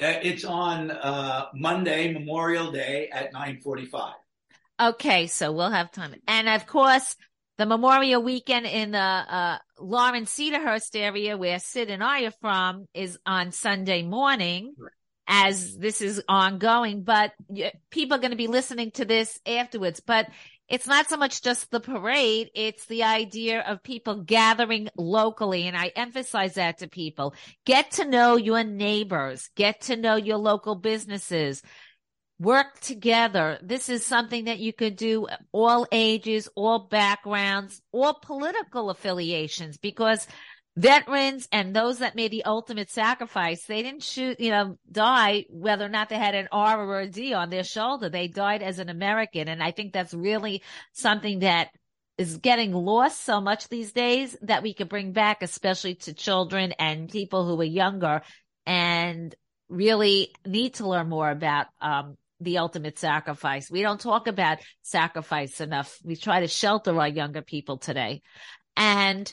[0.00, 4.14] Uh, It's on uh, Monday, Memorial Day at 9:45.
[4.80, 6.14] Okay, so we'll have time.
[6.26, 7.14] And of course,
[7.58, 12.86] the Memorial Weekend in the uh, Lawrence Cedarhurst area where Syd and I are from
[12.94, 14.74] is on Sunday morning
[15.28, 17.32] as this is ongoing, but
[17.90, 20.00] people are going to be listening to this afterwards.
[20.00, 20.28] But
[20.68, 22.50] it's not so much just the parade.
[22.54, 25.66] It's the idea of people gathering locally.
[25.66, 27.34] And I emphasize that to people.
[27.66, 29.50] Get to know your neighbors.
[29.54, 31.62] Get to know your local businesses
[32.42, 33.58] work together.
[33.62, 40.26] This is something that you could do all ages, all backgrounds, all political affiliations because
[40.76, 45.84] veterans and those that made the ultimate sacrifice, they didn't shoot, you know, die whether
[45.84, 48.08] or not they had an R or a D on their shoulder.
[48.08, 49.48] They died as an American.
[49.48, 51.68] And I think that's really something that
[52.18, 56.72] is getting lost so much these days that we could bring back, especially to children
[56.78, 58.22] and people who are younger
[58.64, 59.34] and
[59.68, 63.70] really need to learn more about, um, the ultimate sacrifice.
[63.70, 65.96] We don't talk about sacrifice enough.
[66.02, 68.22] We try to shelter our younger people today.
[68.76, 69.32] And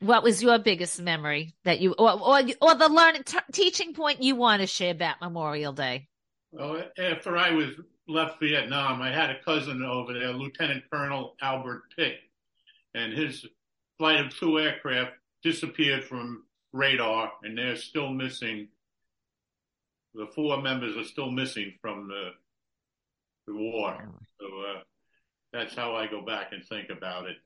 [0.00, 4.22] what was your biggest memory that you, or, or, or the learning, t- teaching point
[4.22, 6.08] you want to share about Memorial Day?
[6.52, 7.68] Well, after I was
[8.08, 12.18] left Vietnam, I had a cousin over there, Lieutenant Colonel Albert Pitt,
[12.94, 13.46] and his
[13.98, 18.68] flight of two aircraft disappeared from radar, and they're still missing.
[20.14, 22.30] The four members are still missing from the
[23.46, 23.96] the war.
[24.40, 24.80] So uh,
[25.52, 27.36] that's how I go back and think about it.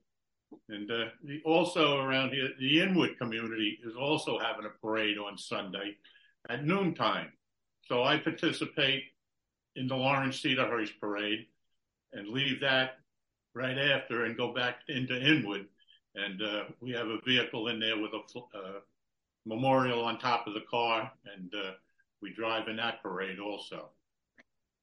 [0.68, 1.04] And uh,
[1.44, 5.96] also around here, the Inwood community is also having a parade on Sunday
[6.48, 7.32] at noontime.
[7.86, 9.04] So I participate
[9.76, 11.46] in the Lawrence Cedarhurst parade
[12.12, 12.98] and leave that
[13.54, 15.66] right after and go back into Inwood.
[16.14, 18.80] And uh, we have a vehicle in there with a uh,
[19.46, 21.72] memorial on top of the car, and uh,
[22.22, 23.90] we drive in that parade also.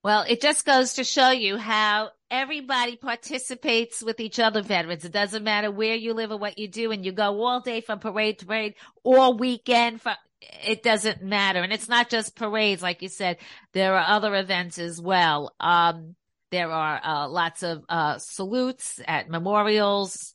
[0.04, 5.06] Well, it just goes to show you how everybody participates with each other, veterans.
[5.06, 7.82] It doesn't matter where you live or what you do, and you go all day
[7.82, 8.74] from parade to parade,
[9.04, 10.02] all weekend.
[10.02, 10.16] For,
[10.64, 13.38] it doesn't matter, and it's not just parades, like you said.
[13.74, 15.54] There are other events as well.
[15.60, 16.16] Um,
[16.50, 20.34] there are uh, lots of uh, salutes at memorials.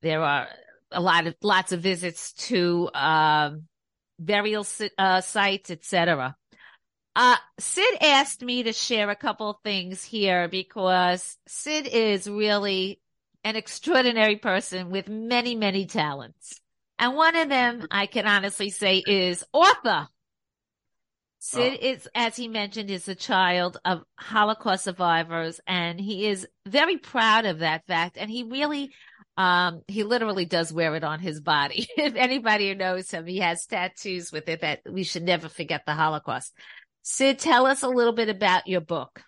[0.00, 0.46] There are
[0.92, 3.64] a lot of lots of visits to um,
[4.20, 4.64] burial
[4.96, 6.36] uh, sites, etc.
[7.18, 13.00] Uh, Syd asked me to share a couple of things here because Syd is really
[13.42, 16.60] an extraordinary person with many, many talents.
[16.96, 20.06] And one of them, I can honestly say, is author.
[21.40, 21.86] Syd oh.
[21.88, 27.46] is, as he mentioned, is a child of Holocaust survivors, and he is very proud
[27.46, 28.16] of that fact.
[28.16, 28.92] And he really,
[29.36, 31.88] um, he literally does wear it on his body.
[31.96, 35.84] if anybody who knows him, he has tattoos with it that we should never forget
[35.84, 36.52] the Holocaust.
[37.10, 39.22] Syd, tell us a little bit about your book.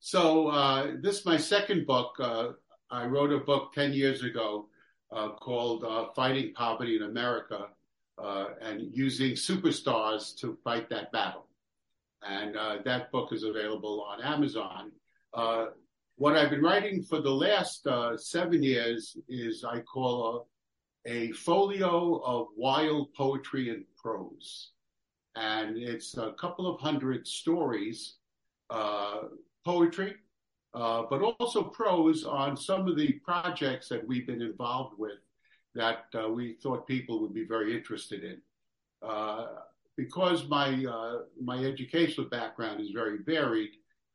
[0.00, 2.16] So, uh, this is my second book.
[2.18, 2.48] Uh,
[2.90, 4.66] I wrote a book 10 years ago
[5.12, 7.68] uh, called uh, Fighting Poverty in America
[8.18, 11.46] uh, and using superstars to fight that battle.
[12.20, 14.90] And uh, that book is available on Amazon.
[16.16, 20.48] What I've been writing for the last seven years is I call
[21.06, 24.72] a, a, folio of wild poetry and prose.
[25.36, 28.16] And it's a couple of hundred stories,
[29.64, 30.14] poetry,
[30.74, 35.18] uh, but also prose on some of the projects that we've been involved with
[35.74, 38.40] that uh, we thought people would be very interested in.
[39.06, 39.46] Uh,
[39.96, 43.70] because my uh, my educational background is very varied,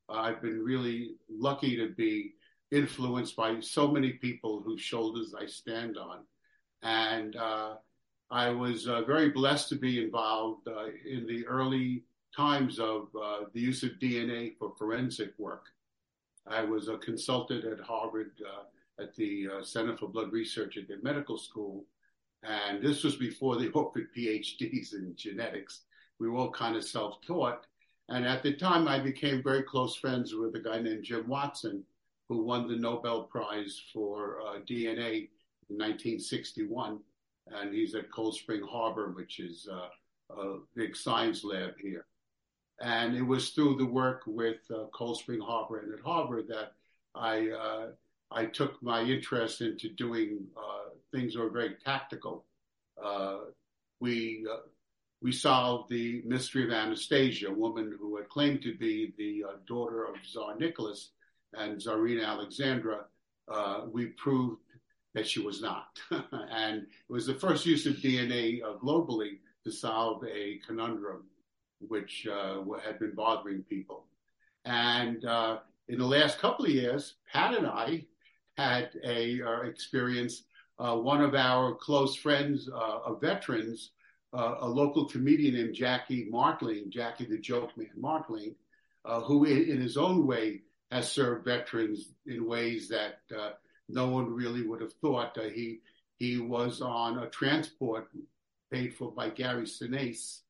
[0.10, 2.34] I've been really lucky to be
[2.72, 6.20] influenced by so many people whose shoulders I stand on,
[6.82, 7.76] and uh,
[8.30, 10.68] I was uh, very blessed to be involved
[11.06, 12.04] in the early
[12.36, 13.08] times of
[13.54, 15.66] the use of DNA for forensic work.
[16.46, 18.32] I was a consultant at Harvard
[19.00, 21.86] at the uh, Center for Blood Research at the medical school.
[22.44, 25.82] And this was before they offered PhDs in genetics.
[26.20, 27.66] We were all kind of self taught.
[28.10, 31.84] And at the time, I became very close friends with a guy named Jim Watson,
[32.30, 35.30] who won the Nobel Prize for uh, DNA
[35.70, 37.00] in 1961.
[37.54, 42.06] And he's at Cold Spring Harbor, which is uh, a big science lab here.
[42.80, 46.74] And it was through the work with uh, Cold Spring Harbor and at Harvard that
[47.16, 47.88] I uh,
[48.30, 52.46] I took my interest into doing uh, things that were very tactical.
[53.04, 53.38] Uh,
[54.00, 54.68] we uh,
[55.22, 60.06] we solved the mystery of Anastasia, a woman who had claimed to be the daughter
[60.06, 61.10] of Tsar Nicholas
[61.54, 63.06] and Tsarina Alexandra.
[63.92, 64.62] We proved
[65.18, 69.72] that she was not, and it was the first use of DNA uh, globally to
[69.72, 71.26] solve a conundrum
[71.80, 72.28] which
[72.84, 74.06] had been bothering people.
[74.66, 75.24] And
[75.88, 78.06] in the last couple of years, Pat and I
[78.58, 80.44] had a uh, experience.
[80.80, 83.92] Uh, one of our close friends, uh, of veterans,
[84.34, 88.56] uh, a local comedian named Jackie Martling, Jackie the Joke Man Martling,
[89.06, 90.62] uh, who in, in, his own way
[90.92, 93.52] has served veterans in ways that uh,
[93.90, 95.36] no one really would have thought.
[95.36, 95.80] that he
[96.18, 98.08] he was on a transport
[98.72, 100.42] paid for by Gary Sinise,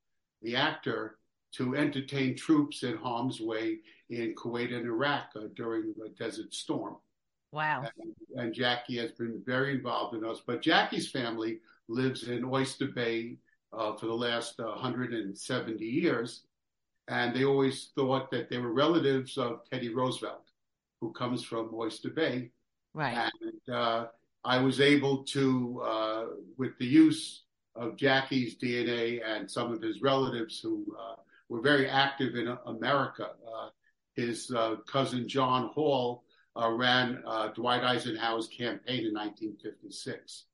[0.42, 1.18] the actor,
[1.54, 3.80] to entertain troops in harm's way
[4.10, 6.98] in Kuwait and Iraq during the Desert Storm.
[7.52, 7.86] Wow.
[8.00, 10.42] And, and, Jackie has been very involved in us.
[10.46, 13.38] But Jackie's family lives in Oyster Bay
[13.74, 16.44] uh, for the last uh, 170 years.
[17.08, 20.44] And they always thought that they were relatives of Teddy Roosevelt,
[21.00, 22.52] who comes from Oyster Bay.
[22.94, 23.30] Right.
[23.42, 24.08] And uh,
[24.44, 26.26] I was able to, uh,
[26.58, 27.44] with the use
[27.76, 31.16] of Jackie's DNA and some of his relatives who uh,
[31.50, 33.70] were very active in America, uh,
[34.16, 34.52] his
[34.88, 36.24] cousin John Hall
[36.58, 40.46] uh, ran uh, Dwight Eisenhower's campaign in 1956.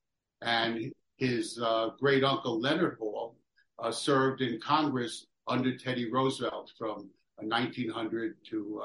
[0.42, 3.38] And his uh, great uncle Leonard Hall
[3.80, 8.82] uh, served in Congress under Teddy Roosevelt from 1900 to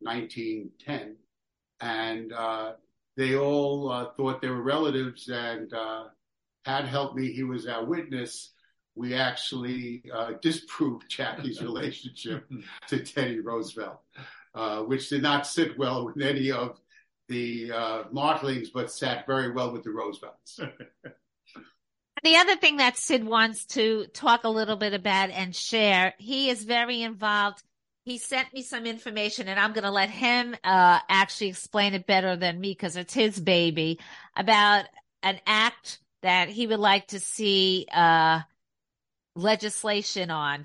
[0.00, 1.16] 1910.
[1.82, 2.72] Uh, and uh,
[3.16, 5.72] they all thought they were relatives and
[6.64, 7.32] had helped me.
[7.32, 8.52] He was our witness
[8.94, 12.46] we actually uh, disproved Jackie's relationship
[12.88, 14.00] to Teddy Roosevelt.
[14.54, 16.78] Uh, which did not sit well with any of
[17.26, 20.60] the uh, Martlings, but sat very well with the Roosevelts.
[22.22, 26.50] the other thing that Syd wants to talk a little bit about and share, he
[26.50, 27.62] is very involved.
[28.04, 32.06] He sent me some information, and I'm going to let him uh, actually explain it
[32.06, 34.00] better than me because it's his baby
[34.36, 34.86] about
[35.22, 38.40] an act that he would like to see uh,
[39.36, 40.64] legislation on.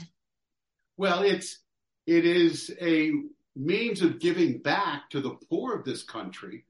[0.97, 1.59] Well, it's
[2.07, 3.11] it is a
[3.57, 6.65] means of giving back to the poor of this country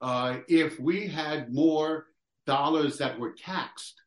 [0.00, 2.06] uh, if we had more
[2.46, 4.02] dollars that were taxed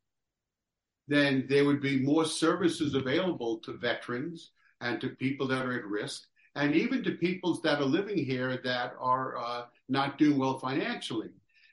[1.07, 4.51] then there would be more services available to veterans
[4.81, 6.23] and to people that are at risk
[6.55, 11.29] and even to people that are living here that are uh, not doing well financially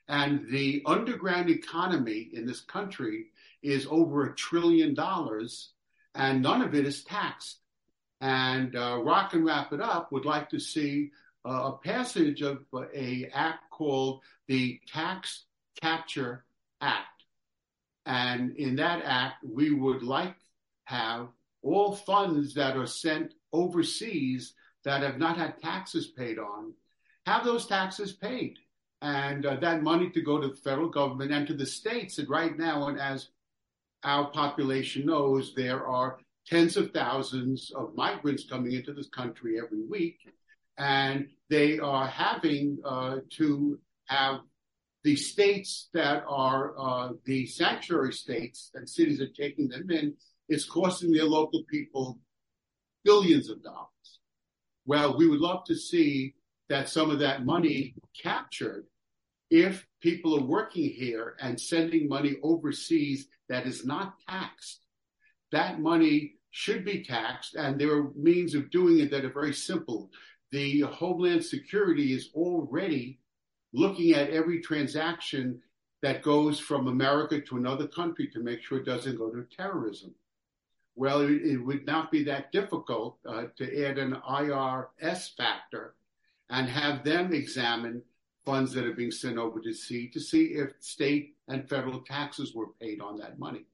[0.07, 3.25] and the underground economy in this country
[3.61, 5.69] is over a trillion dollars
[6.15, 7.57] and none of it is taxed
[8.21, 11.11] and uh, Rock and Wrap It Up would like to see
[11.45, 15.45] uh, a passage of a act called the Tax
[15.81, 16.43] Capture
[16.81, 17.23] Act.
[18.05, 20.35] And in that act, we would like
[20.85, 21.27] have
[21.67, 24.53] all funds that are sent overseas
[24.83, 26.73] that have not had taxes paid on,
[27.25, 28.57] have those taxes paid.
[29.01, 32.17] And uh, that money to go to the federal government and to the states.
[32.17, 33.29] And right now, and as
[34.03, 39.83] our population knows, there are tens of thousands of migrants coming into this country every
[39.83, 40.17] week.
[40.77, 44.39] And they are having uh, to have
[45.03, 50.13] the states that are uh, the sanctuary states and cities are taking them in,
[50.49, 52.19] it's costing their local people
[53.03, 54.19] billions of dollars.
[54.85, 56.33] Well, we would love to see
[56.69, 58.85] that some of that money captured
[59.49, 64.81] if people are working here and sending money overseas that is not taxed.
[65.51, 69.53] That money should be taxed, and there are means of doing it that are very
[69.53, 70.09] simple.
[70.51, 73.19] The Homeland Security is already
[73.73, 75.61] looking at every transaction
[76.01, 80.13] that goes from America to another country to make sure it doesn't go to terrorism.
[80.97, 85.93] Well, it, it would not be that difficult uh, to add an IRS factor
[86.49, 88.01] and have them examine
[88.43, 92.55] funds that are being sent over to sea to see if state and federal taxes
[92.55, 93.65] were paid on that money.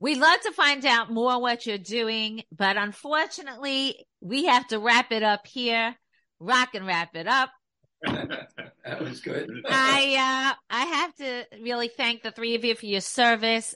[0.00, 5.12] We'd love to find out more what you're doing, but unfortunately, we have to wrap
[5.12, 5.96] it up here.
[6.40, 7.50] Rock and wrap it up.
[8.04, 9.50] that was good.
[9.68, 13.74] I uh, I have to really thank the three of you for your service.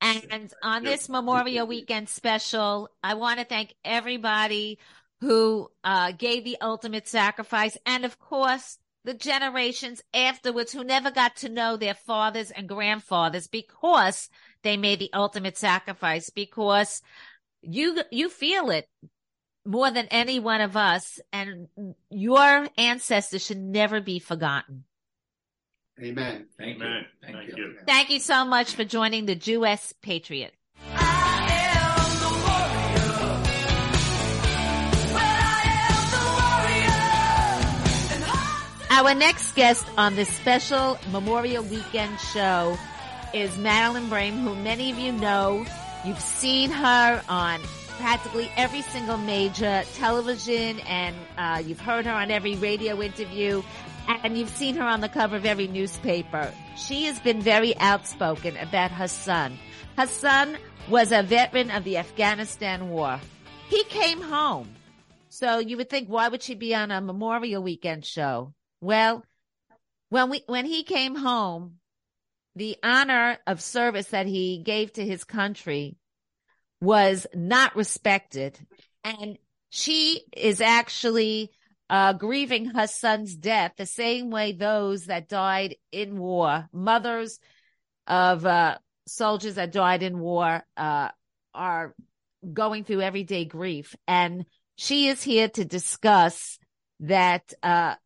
[0.00, 4.78] And on this Memorial Weekend special, I want to thank everybody
[5.20, 11.36] who uh, gave the ultimate sacrifice, and of course, the generations afterwards who never got
[11.36, 14.28] to know their fathers and grandfathers because
[14.62, 16.30] they made the ultimate sacrifice.
[16.30, 17.02] Because
[17.62, 18.88] you you feel it
[19.66, 21.68] more than any one of us, and
[22.10, 24.84] your ancestors should never be forgotten.
[26.02, 26.46] Amen.
[26.58, 26.88] Thank Amen.
[26.90, 27.06] you.
[27.22, 27.64] Thank, Thank you.
[27.64, 27.76] you.
[27.86, 30.54] Thank you so much for joining the Jewess Patriot.
[38.92, 42.76] Our next guest on this special Memorial Weekend show
[43.32, 45.64] is Madeline Brame, who many of you know.
[46.04, 47.60] You've seen her on
[47.98, 53.62] practically every single major television and uh, you've heard her on every radio interview
[54.22, 56.52] and you've seen her on the cover of every newspaper.
[56.76, 59.58] She has been very outspoken about her son.
[59.96, 60.56] Her son
[60.88, 63.20] was a veteran of the Afghanistan war.
[63.68, 64.74] He came home.
[65.28, 68.52] So you would think, why would she be on a Memorial Weekend show?
[68.80, 69.24] Well,
[70.08, 71.76] when we, when he came home,
[72.56, 75.96] the honor of service that he gave to his country
[76.80, 78.58] was not respected.
[79.04, 79.38] And
[79.70, 81.52] she is actually
[81.90, 87.40] uh, grieving her son's death the same way those that died in war, mothers
[88.06, 88.78] of uh,
[89.08, 91.08] soldiers that died in war, uh,
[91.52, 91.94] are
[92.52, 93.96] going through everyday grief.
[94.06, 96.60] And she is here to discuss
[97.00, 97.96] that uh,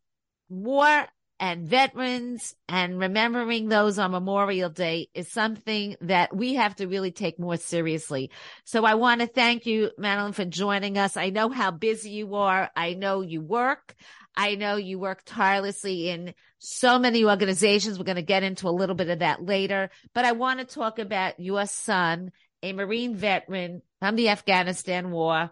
[0.49, 1.05] war
[1.39, 7.11] and veterans and remembering those on Memorial Day is something that we have to really
[7.11, 8.31] take more seriously.
[8.63, 11.17] So I want to thank you, Madeline, for joining us.
[11.17, 12.69] I know how busy you are.
[12.75, 13.95] I know you work.
[14.37, 17.97] I know you work tirelessly in so many organizations.
[17.97, 20.65] We're going to get into a little bit of that later, but I want to
[20.65, 22.31] talk about your son,
[22.61, 25.51] a Marine veteran from the Afghanistan war,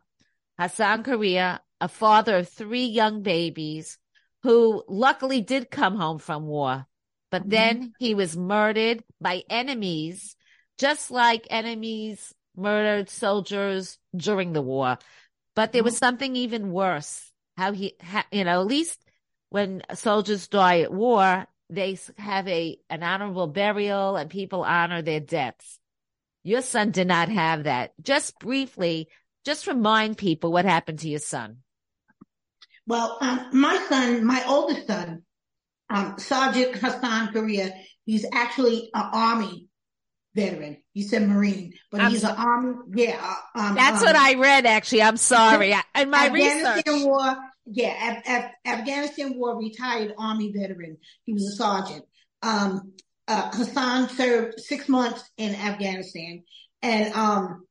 [0.60, 3.98] Hassan Correa, a father of three young babies
[4.44, 6.86] who luckily did come home from war,
[7.32, 7.50] but mm-hmm.
[7.50, 10.36] then he was murdered by enemies,
[10.78, 14.98] just like enemies murdered soldiers during the war.
[15.56, 16.06] But there was mm-hmm.
[16.06, 17.32] something even worse.
[17.58, 19.00] How he, ha, you know, at least
[19.50, 25.20] when soldiers die at war, they have a an honorable burial and people honor their
[25.20, 25.80] deaths.
[26.44, 27.94] Your son did not have that.
[28.02, 29.08] Just briefly,
[29.46, 31.62] just remind people what happened to your son.
[32.86, 35.24] Well, um, my son, my oldest son,
[35.90, 37.74] um, Sergeant Hassan Correa,
[38.06, 39.68] he's actually an Army
[40.36, 40.78] veteran.
[40.94, 42.76] You said Marine, but I'm he's an Army.
[42.96, 43.20] Yeah,
[43.56, 44.66] uh, um, That's um, what I read.
[44.66, 45.74] Actually, I'm sorry.
[45.96, 47.38] In my Afghanistan research, War.
[47.66, 50.98] Yeah, Af- Af- Afghanistan War retired Army veteran.
[51.26, 52.06] He was a sergeant.
[52.42, 52.94] Um,
[53.28, 56.44] uh, Hassan served six months in Afghanistan,
[56.82, 57.66] and um,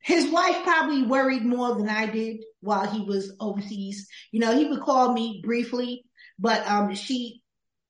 [0.00, 4.08] his wife probably worried more than I did while he was overseas.
[4.32, 6.04] You know, he would call me briefly,
[6.38, 7.42] but um, she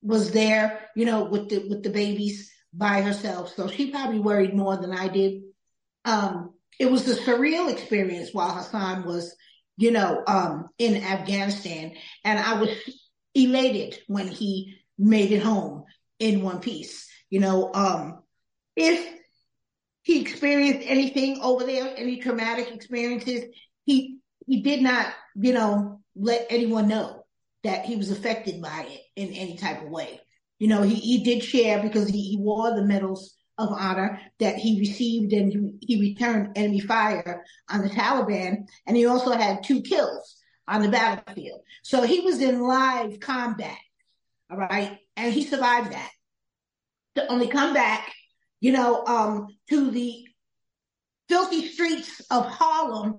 [0.03, 4.55] was there, you know, with the with the babies by herself, so she probably worried
[4.55, 5.43] more than I did.
[6.05, 9.35] Um, it was a surreal experience while Hassan was
[9.81, 11.93] you know, um, in Afghanistan.
[12.23, 12.69] And I was
[13.35, 15.85] elated when he made it home
[16.19, 17.09] in one piece.
[17.31, 18.23] You know, um,
[18.77, 19.20] if
[20.41, 23.45] experienced anything over there, any traumatic experiences,
[23.85, 27.25] he he did not, you know, let anyone know
[27.63, 30.19] that he was affected by it in any type of way.
[30.59, 34.57] You know, he, he did share because he, he wore the medals of honor that
[34.57, 38.65] he received and he, he returned enemy fire on the Taliban.
[38.87, 40.37] And he also had two kills
[40.67, 41.61] on the battlefield.
[41.83, 43.77] So he was in live combat.
[44.51, 44.99] All right.
[45.17, 46.11] And he survived that
[47.17, 48.11] to only come back,
[48.61, 50.25] you know, um, to the
[51.31, 53.19] filthy streets of Harlem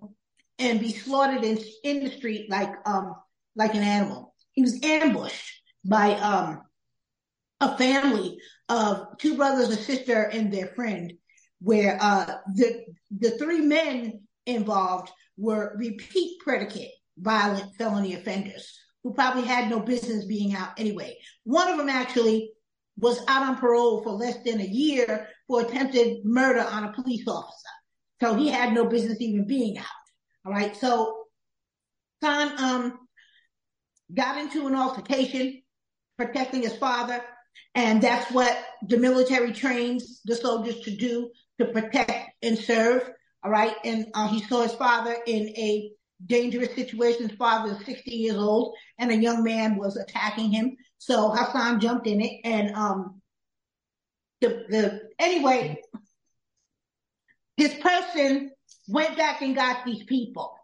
[0.59, 3.15] and be slaughtered in, in the street like, um,
[3.55, 4.35] like an animal.
[4.51, 6.61] He was ambushed by, um,
[7.61, 11.13] a family of two brothers, a sister, and their friend,
[11.61, 12.85] where uh, the
[13.19, 20.25] the three men involved were repeat predicate violent felony offenders who probably had no business
[20.25, 21.15] being out anyway.
[21.43, 22.51] One of them actually
[22.97, 27.27] was out on parole for less than a year for attempted murder on a police
[27.27, 27.69] officer.
[28.21, 29.85] So he had no business even being out.
[30.45, 30.75] All right.
[30.77, 31.23] So
[32.23, 32.99] Khan um,
[34.13, 35.61] got into an altercation
[36.17, 37.21] protecting his father
[37.73, 43.09] and that's what the military trains the soldiers to do to protect and serve.
[43.43, 43.75] All right.
[43.83, 45.91] And uh, he saw his father in a
[46.23, 47.29] dangerous situation.
[47.29, 50.77] His father is 60 years old and a young man was attacking him.
[50.99, 53.21] So Hassan jumped in it and, um,
[54.41, 55.81] the, the, anyway,
[57.61, 58.51] his person
[58.87, 60.57] went back and got these people,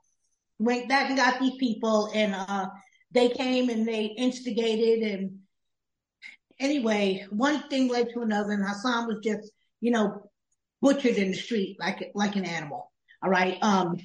[0.60, 2.68] went back and got these people and, uh,
[3.12, 5.40] they came and they instigated and
[6.60, 10.30] anyway, one thing led to another, and Hassan was just, you know,
[10.82, 12.92] butchered in the street like like an animal.
[13.24, 13.98] All right, um,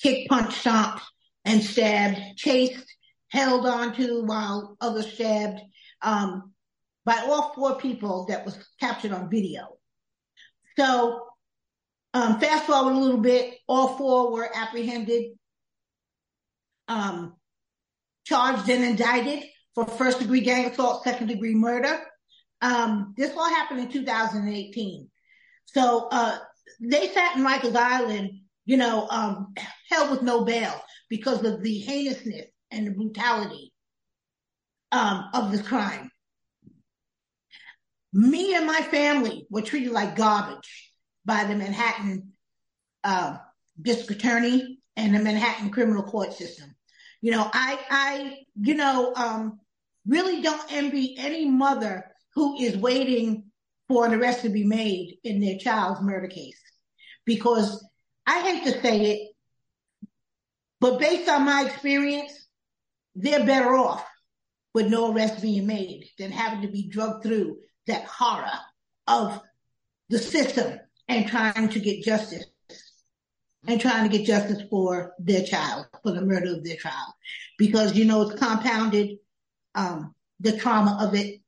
[0.00, 1.02] kick, punch, stomped,
[1.44, 2.86] and stabbed, chased,
[3.28, 5.60] held onto while others stabbed,
[6.02, 6.52] um,
[7.04, 9.76] by all four people that was captured on video.
[10.78, 11.26] So,
[12.16, 15.32] um, fast forward a little bit, all four were apprehended,
[16.88, 17.34] um,
[18.24, 19.44] charged and indicted
[19.74, 22.00] for first degree gang assault, second degree murder.
[22.62, 25.10] Um, this all happened in 2018.
[25.66, 26.38] So, uh,
[26.80, 28.30] they sat in Rikers Island,
[28.64, 29.52] you know, um,
[29.90, 30.74] held with no bail
[31.10, 33.74] because of the heinousness and the brutality,
[34.90, 36.10] um, of the crime.
[38.14, 40.86] Me and my family were treated like garbage
[41.26, 42.32] by the Manhattan,
[43.04, 43.36] uh,
[43.80, 46.74] district attorney and the Manhattan criminal court system.
[47.20, 49.60] You know, I, I, you know, um,
[50.06, 53.44] really don't envy any mother who is waiting
[53.88, 56.60] for an arrest to be made in their child's murder case.
[57.24, 57.84] Because
[58.26, 59.32] I hate to say it,
[60.80, 62.32] but based on my experience,
[63.14, 64.06] they're better off
[64.74, 67.56] with no arrest being made than having to be drugged through
[67.86, 68.50] that horror
[69.06, 69.40] of
[70.10, 72.44] the system and trying to get justice
[73.66, 77.12] and trying to get justice for their child, for the murder of their child.
[77.58, 79.18] Because, you know, it's compounded
[79.74, 81.40] um, the trauma of it,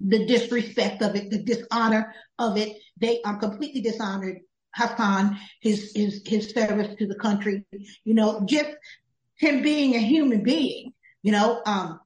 [0.00, 2.76] the disrespect of it, the dishonor of it.
[2.96, 4.40] They are completely dishonored
[4.74, 7.64] Hassan, his, his, his service to the country,
[8.04, 8.70] you know, just
[9.36, 12.00] him being a human being, you know, um,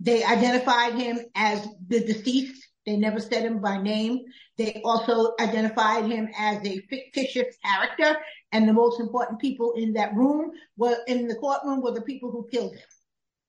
[0.00, 2.66] they identified him as the deceased.
[2.84, 4.20] They never said him by name.
[4.58, 8.18] They also identified him as a fictitious character.
[8.50, 12.30] And the most important people in that room were in the courtroom were the people
[12.30, 12.88] who killed him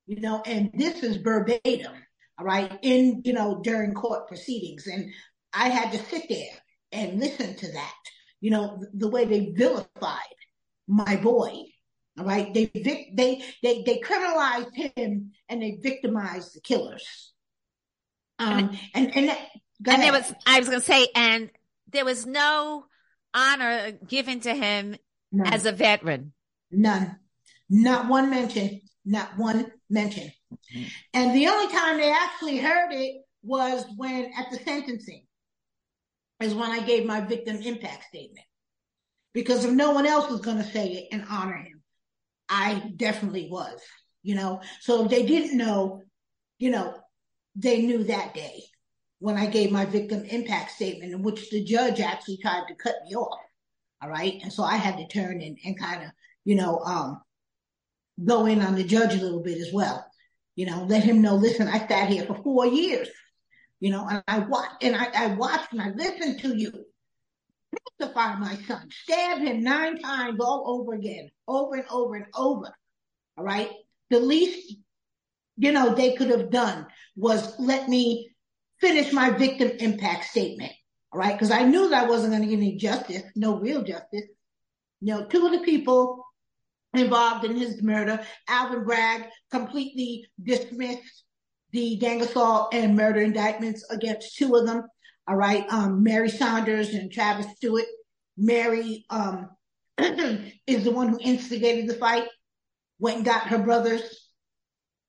[0.06, 1.94] you know, and this is verbatim,
[2.38, 4.88] all right, in, you know, during court proceedings.
[4.88, 5.12] And
[5.54, 6.52] I had to sit there
[6.92, 7.96] and listen to that,
[8.42, 10.20] you know, the, way they vilified
[10.88, 11.54] my boy.
[12.20, 12.54] All right.
[12.54, 17.33] They, they, they, they criminalized him and they victimized the killers.
[18.44, 19.38] Um, and, and, and,
[19.88, 21.50] and there was, I was going to say, and
[21.92, 22.86] there was no
[23.34, 24.96] honor given to him
[25.32, 25.54] None.
[25.54, 26.34] as a veteran.
[26.72, 27.18] None.
[27.70, 30.32] Not one mention not one mention.
[30.54, 30.84] Mm-hmm.
[31.14, 35.26] And the only time they actually heard it was when at the sentencing
[36.40, 38.46] is when I gave my victim impact statement.
[39.34, 41.82] Because if no one else was going to say it and honor him,
[42.48, 43.80] I definitely was,
[44.22, 44.62] you know.
[44.82, 46.04] So if they didn't know,
[46.60, 46.96] you know,
[47.56, 48.64] they knew that day
[49.20, 52.96] when I gave my victim impact statement, in which the judge actually tried to cut
[53.06, 53.40] me off.
[54.02, 54.40] All right.
[54.44, 56.10] And so I had to turn and, kind of,
[56.44, 57.22] you know, um,
[58.24, 60.06] go in on the judge a little bit as well.
[60.56, 63.08] You know, let him know, listen, I sat here for four years,
[63.80, 66.72] you know, and I watched and I, I watched and I listened to you.
[67.98, 72.74] crucify my son, stab him nine times all over again, over and over and over.
[73.38, 73.70] All right.
[74.10, 74.76] The least,
[75.58, 78.32] you know, they could have done was let me
[78.80, 80.72] finish my victim impact statement.
[81.12, 81.38] All right.
[81.38, 84.24] Cause I knew that I wasn't going to get any justice, no real justice.
[85.02, 86.26] You know, two of the people
[86.94, 91.24] involved in his murder, Alvin Bragg completely dismissed
[91.72, 94.84] the gang assault and murder indictments against two of them.
[95.28, 95.66] All right.
[95.70, 97.86] Um, Mary Saunders and Travis Stewart.
[98.38, 99.50] Mary, um,
[100.68, 102.28] is the one who instigated the fight,
[103.00, 104.23] went and got her brothers.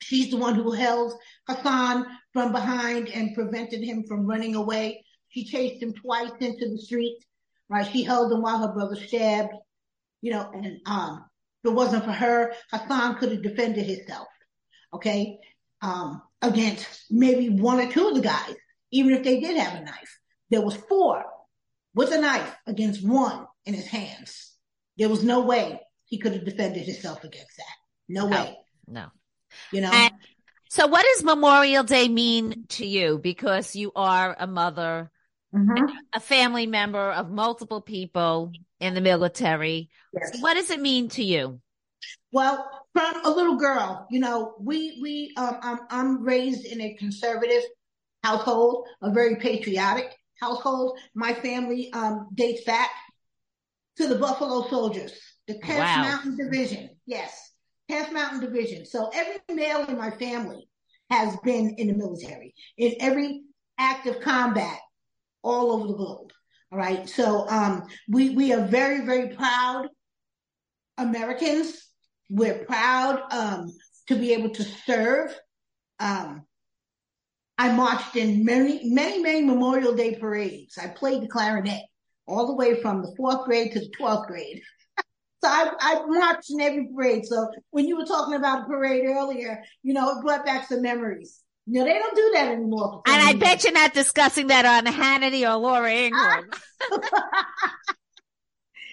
[0.01, 1.14] She's the one who held
[1.49, 5.05] Hassan from behind and prevented him from running away.
[5.28, 7.18] She chased him twice into the street,
[7.68, 7.90] right?
[7.90, 9.53] She held him while her brother stabbed,
[10.20, 11.24] you know, and, um,
[11.62, 14.28] if it wasn't for her, Hassan could have defended himself.
[14.92, 15.38] Okay.
[15.80, 18.55] Um, against maybe one or two of the guys
[18.95, 20.18] even if they did have a knife.
[20.51, 21.24] There was four
[21.95, 24.53] with a knife against one in his hands.
[24.97, 27.74] There was no way he could have defended himself against that.
[28.09, 28.57] No, no way.
[28.86, 29.07] No.
[29.72, 29.90] You know?
[29.92, 30.12] And
[30.68, 33.18] so what does Memorial Day mean to you?
[33.18, 35.11] Because you are a mother,
[35.55, 35.84] mm-hmm.
[36.12, 39.88] a family member of multiple people in the military.
[40.12, 40.32] Yes.
[40.32, 41.61] So what does it mean to you?
[42.32, 46.94] Well, from a little girl, you know, we, we, um, I'm, I'm raised in a
[46.94, 47.62] conservative
[48.22, 50.98] household, a very patriotic household.
[51.14, 52.90] My family um, dates back
[53.96, 55.12] to the Buffalo Soldiers,
[55.46, 56.02] the 10th wow.
[56.02, 56.90] Mountain Division.
[57.07, 57.43] Yes,
[57.91, 58.87] 10th Mountain Division.
[58.87, 60.68] So every male in my family
[61.11, 63.43] has been in the military, in every
[63.78, 64.78] active combat
[65.43, 66.30] all over the globe.
[66.72, 67.09] All right.
[67.09, 69.89] So um, we we are very very proud
[70.99, 71.89] Americans.
[72.30, 73.72] We're proud um,
[74.09, 75.35] to be able to serve.
[76.01, 76.43] Um,
[77.57, 80.76] I marched in many, many, many Memorial Day parades.
[80.78, 81.82] I played the clarinet
[82.26, 84.61] all the way from the fourth grade to the 12th grade.
[85.45, 87.26] So I, I marched in every parade.
[87.26, 90.82] So when you were talking about a parade earlier, you know, it brought back some
[90.82, 91.40] memories.
[91.66, 93.03] You know, they don't do that anymore.
[93.07, 96.51] And I bet you're not discussing that on Hannity or Laura Ingraham.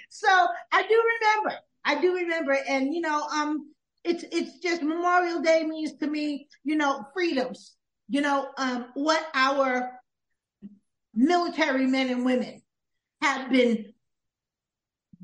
[0.10, 0.28] so
[0.72, 1.58] I do remember.
[1.84, 2.58] I do remember.
[2.70, 3.74] And, you know, um,
[4.06, 7.76] it's, it's just Memorial Day means to me, you know, freedoms
[8.12, 9.89] you know, um, what our
[11.16, 12.62] military men and women
[13.22, 13.91] have been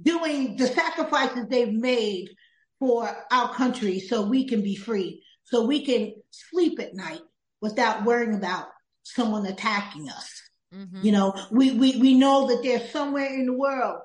[0.02, 2.30] doing, the sacrifices they've made
[2.80, 7.22] for our country so we can be free, so we can sleep at night
[7.62, 8.68] without worrying about
[9.04, 10.42] someone attacking us.
[10.74, 11.06] Mm-hmm.
[11.06, 14.02] You know, we, we, we know that there's somewhere in the world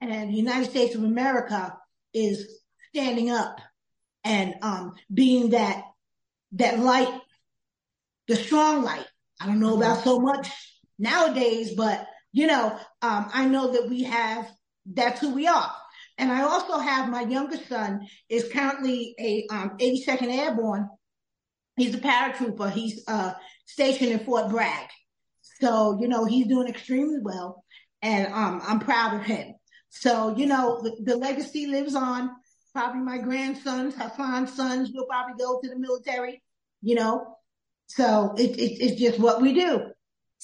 [0.00, 1.76] and the United States of America
[2.12, 3.60] is standing up
[4.24, 5.84] and um, being that
[6.52, 7.08] that light
[8.28, 9.06] the strong light.
[9.40, 10.50] I don't know about so much
[10.98, 14.50] nowadays, but you know, um, I know that we have,
[14.86, 15.70] that's who we are.
[16.18, 20.88] And I also have my youngest son is currently a um, 82nd Airborne.
[21.76, 22.70] He's a paratrooper.
[22.70, 23.32] He's uh,
[23.66, 24.88] stationed in Fort Bragg.
[25.60, 27.64] So, you know, he's doing extremely well
[28.02, 29.54] and um, I'm proud of him.
[29.88, 32.30] So, you know, the, the legacy lives on.
[32.72, 36.42] Probably my grandsons, Hassan's sons will probably go to the military,
[36.80, 37.36] you know,
[37.86, 39.91] so it, it, it's just what we do.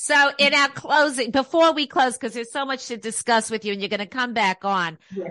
[0.01, 3.73] So in our closing, before we close, because there's so much to discuss with you
[3.73, 4.97] and you're going to come back on.
[5.13, 5.31] Yeah.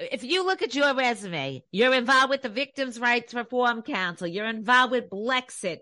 [0.00, 4.26] If you look at your resume, you're involved with the Victims' Rights Reform Council.
[4.26, 5.78] You're involved with Blexit.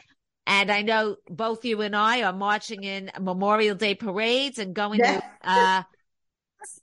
[0.47, 4.99] And I know both you and I are marching in Memorial Day parades and going
[5.01, 5.21] Yeah.
[5.21, 5.83] to uh,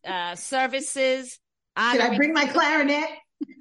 [0.05, 1.39] uh, services.
[1.77, 3.09] Should I bring my clarinet?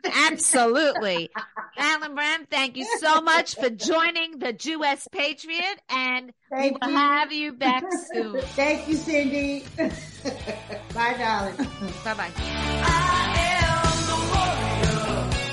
[0.05, 1.31] Absolutely.
[1.77, 6.97] Madeline Brame, thank you so much for joining the Jewess Patriot, and we will you.
[6.97, 8.41] have you back soon.
[8.57, 9.65] Thank you, Cindy.
[10.95, 11.57] Bye, darling.
[12.05, 13.59] Bye bye.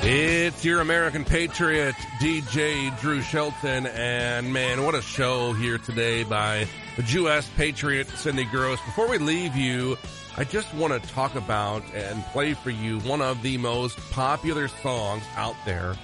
[0.07, 6.67] It's your American Patriot, DJ Drew Shelton, and man, what a show here today by
[6.95, 8.83] the Jewess Patriot, Cindy Grosz.
[8.85, 9.97] Before we leave you,
[10.37, 14.67] I just want to talk about and play for you one of the most popular
[14.67, 15.95] songs out there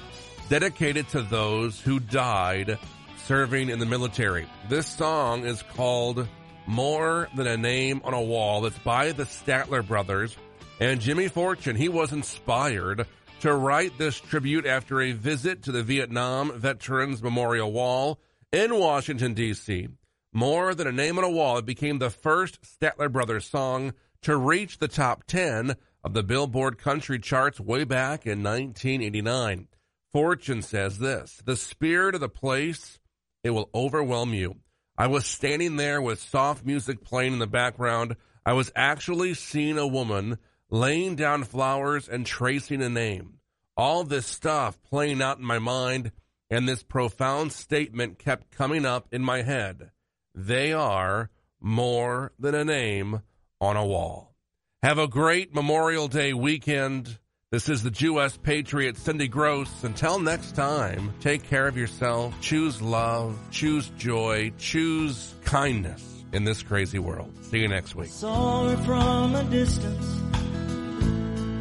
[0.47, 2.79] dedicated to those who died
[3.25, 4.47] serving in the military.
[4.69, 6.29] This song is called
[6.65, 8.65] More Than a Name on a Wall.
[8.65, 10.37] It's by the Statler Brothers
[10.79, 11.75] and Jimmy Fortune.
[11.75, 13.07] He was inspired
[13.41, 18.17] to write this tribute after a visit to the Vietnam Veterans Memorial Wall
[18.53, 19.89] in Washington, D.C.
[20.31, 23.91] More Than a Name on a Wall, it became the first Statler Brothers song
[24.23, 29.67] to reach the top 10 of the Billboard country charts way back in 1989.
[30.11, 32.99] Fortune says this The spirit of the place,
[33.43, 34.57] it will overwhelm you.
[34.97, 38.15] I was standing there with soft music playing in the background.
[38.45, 40.37] I was actually seeing a woman
[40.69, 43.39] laying down flowers and tracing a name.
[43.77, 46.11] All this stuff playing out in my mind,
[46.49, 49.91] and this profound statement kept coming up in my head.
[50.35, 53.21] They are more than a name
[53.61, 54.35] on a wall.
[54.81, 57.19] Have a great Memorial Day weekend.
[57.51, 59.83] This is the Jewess Patriot, Cindy Grosz.
[59.83, 66.63] Until next time, take care of yourself, choose love, choose joy, choose kindness in this
[66.63, 67.31] crazy world.
[67.43, 68.09] See you next week.
[68.09, 70.07] Saw her from a distance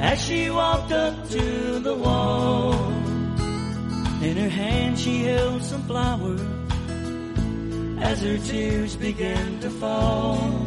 [0.00, 2.72] as she walked up to the wall.
[4.22, 6.40] In her hand she held some flowers
[8.00, 10.66] as her tears began to fall.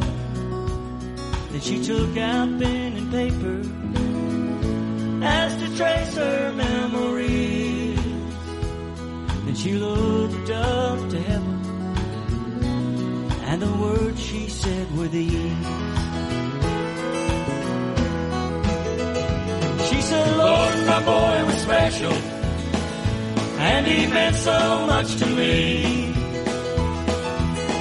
[1.54, 3.60] Then she took out pen and paper
[5.24, 7.96] as to trace her memories.
[9.44, 11.94] Then she looked up to heaven
[13.44, 15.30] and the words she said were these.
[19.88, 22.14] She said, Lord, my boy was special,
[23.60, 26.12] and he meant so much to me.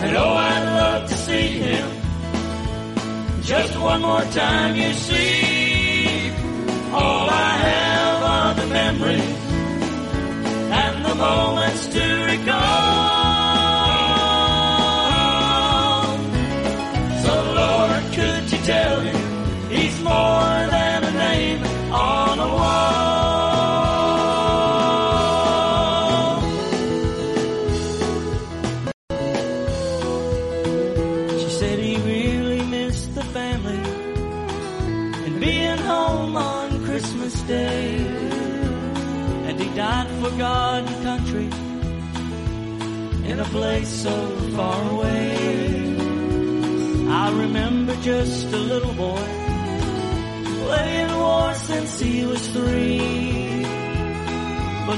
[0.03, 2.02] And oh, I'd love to see him
[3.43, 6.29] just one more time, you see.
[6.93, 9.39] All I have are the memories
[10.81, 12.02] and the moments to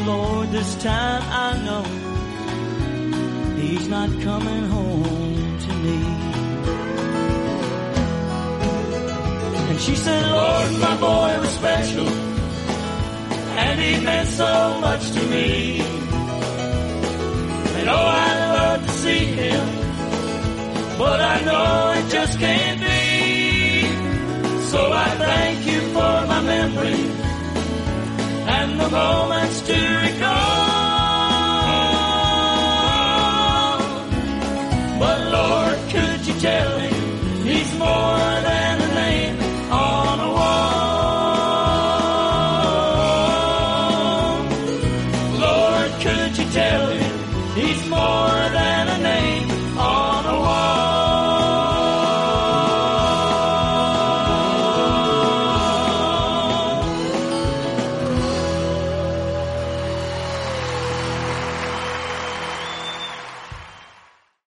[0.06, 1.84] Lord, this time I know
[3.60, 5.98] he's not coming home to me.
[9.70, 15.82] And she said, Lord, my boy was special, and he meant so much to me.
[17.78, 19.66] And oh, I'd love to see him,
[21.00, 23.02] but I know it just can't be.
[24.70, 27.25] So I thank you for my and
[28.78, 30.66] the moments to recall.
[35.00, 38.35] But Lord, could you tell him he's more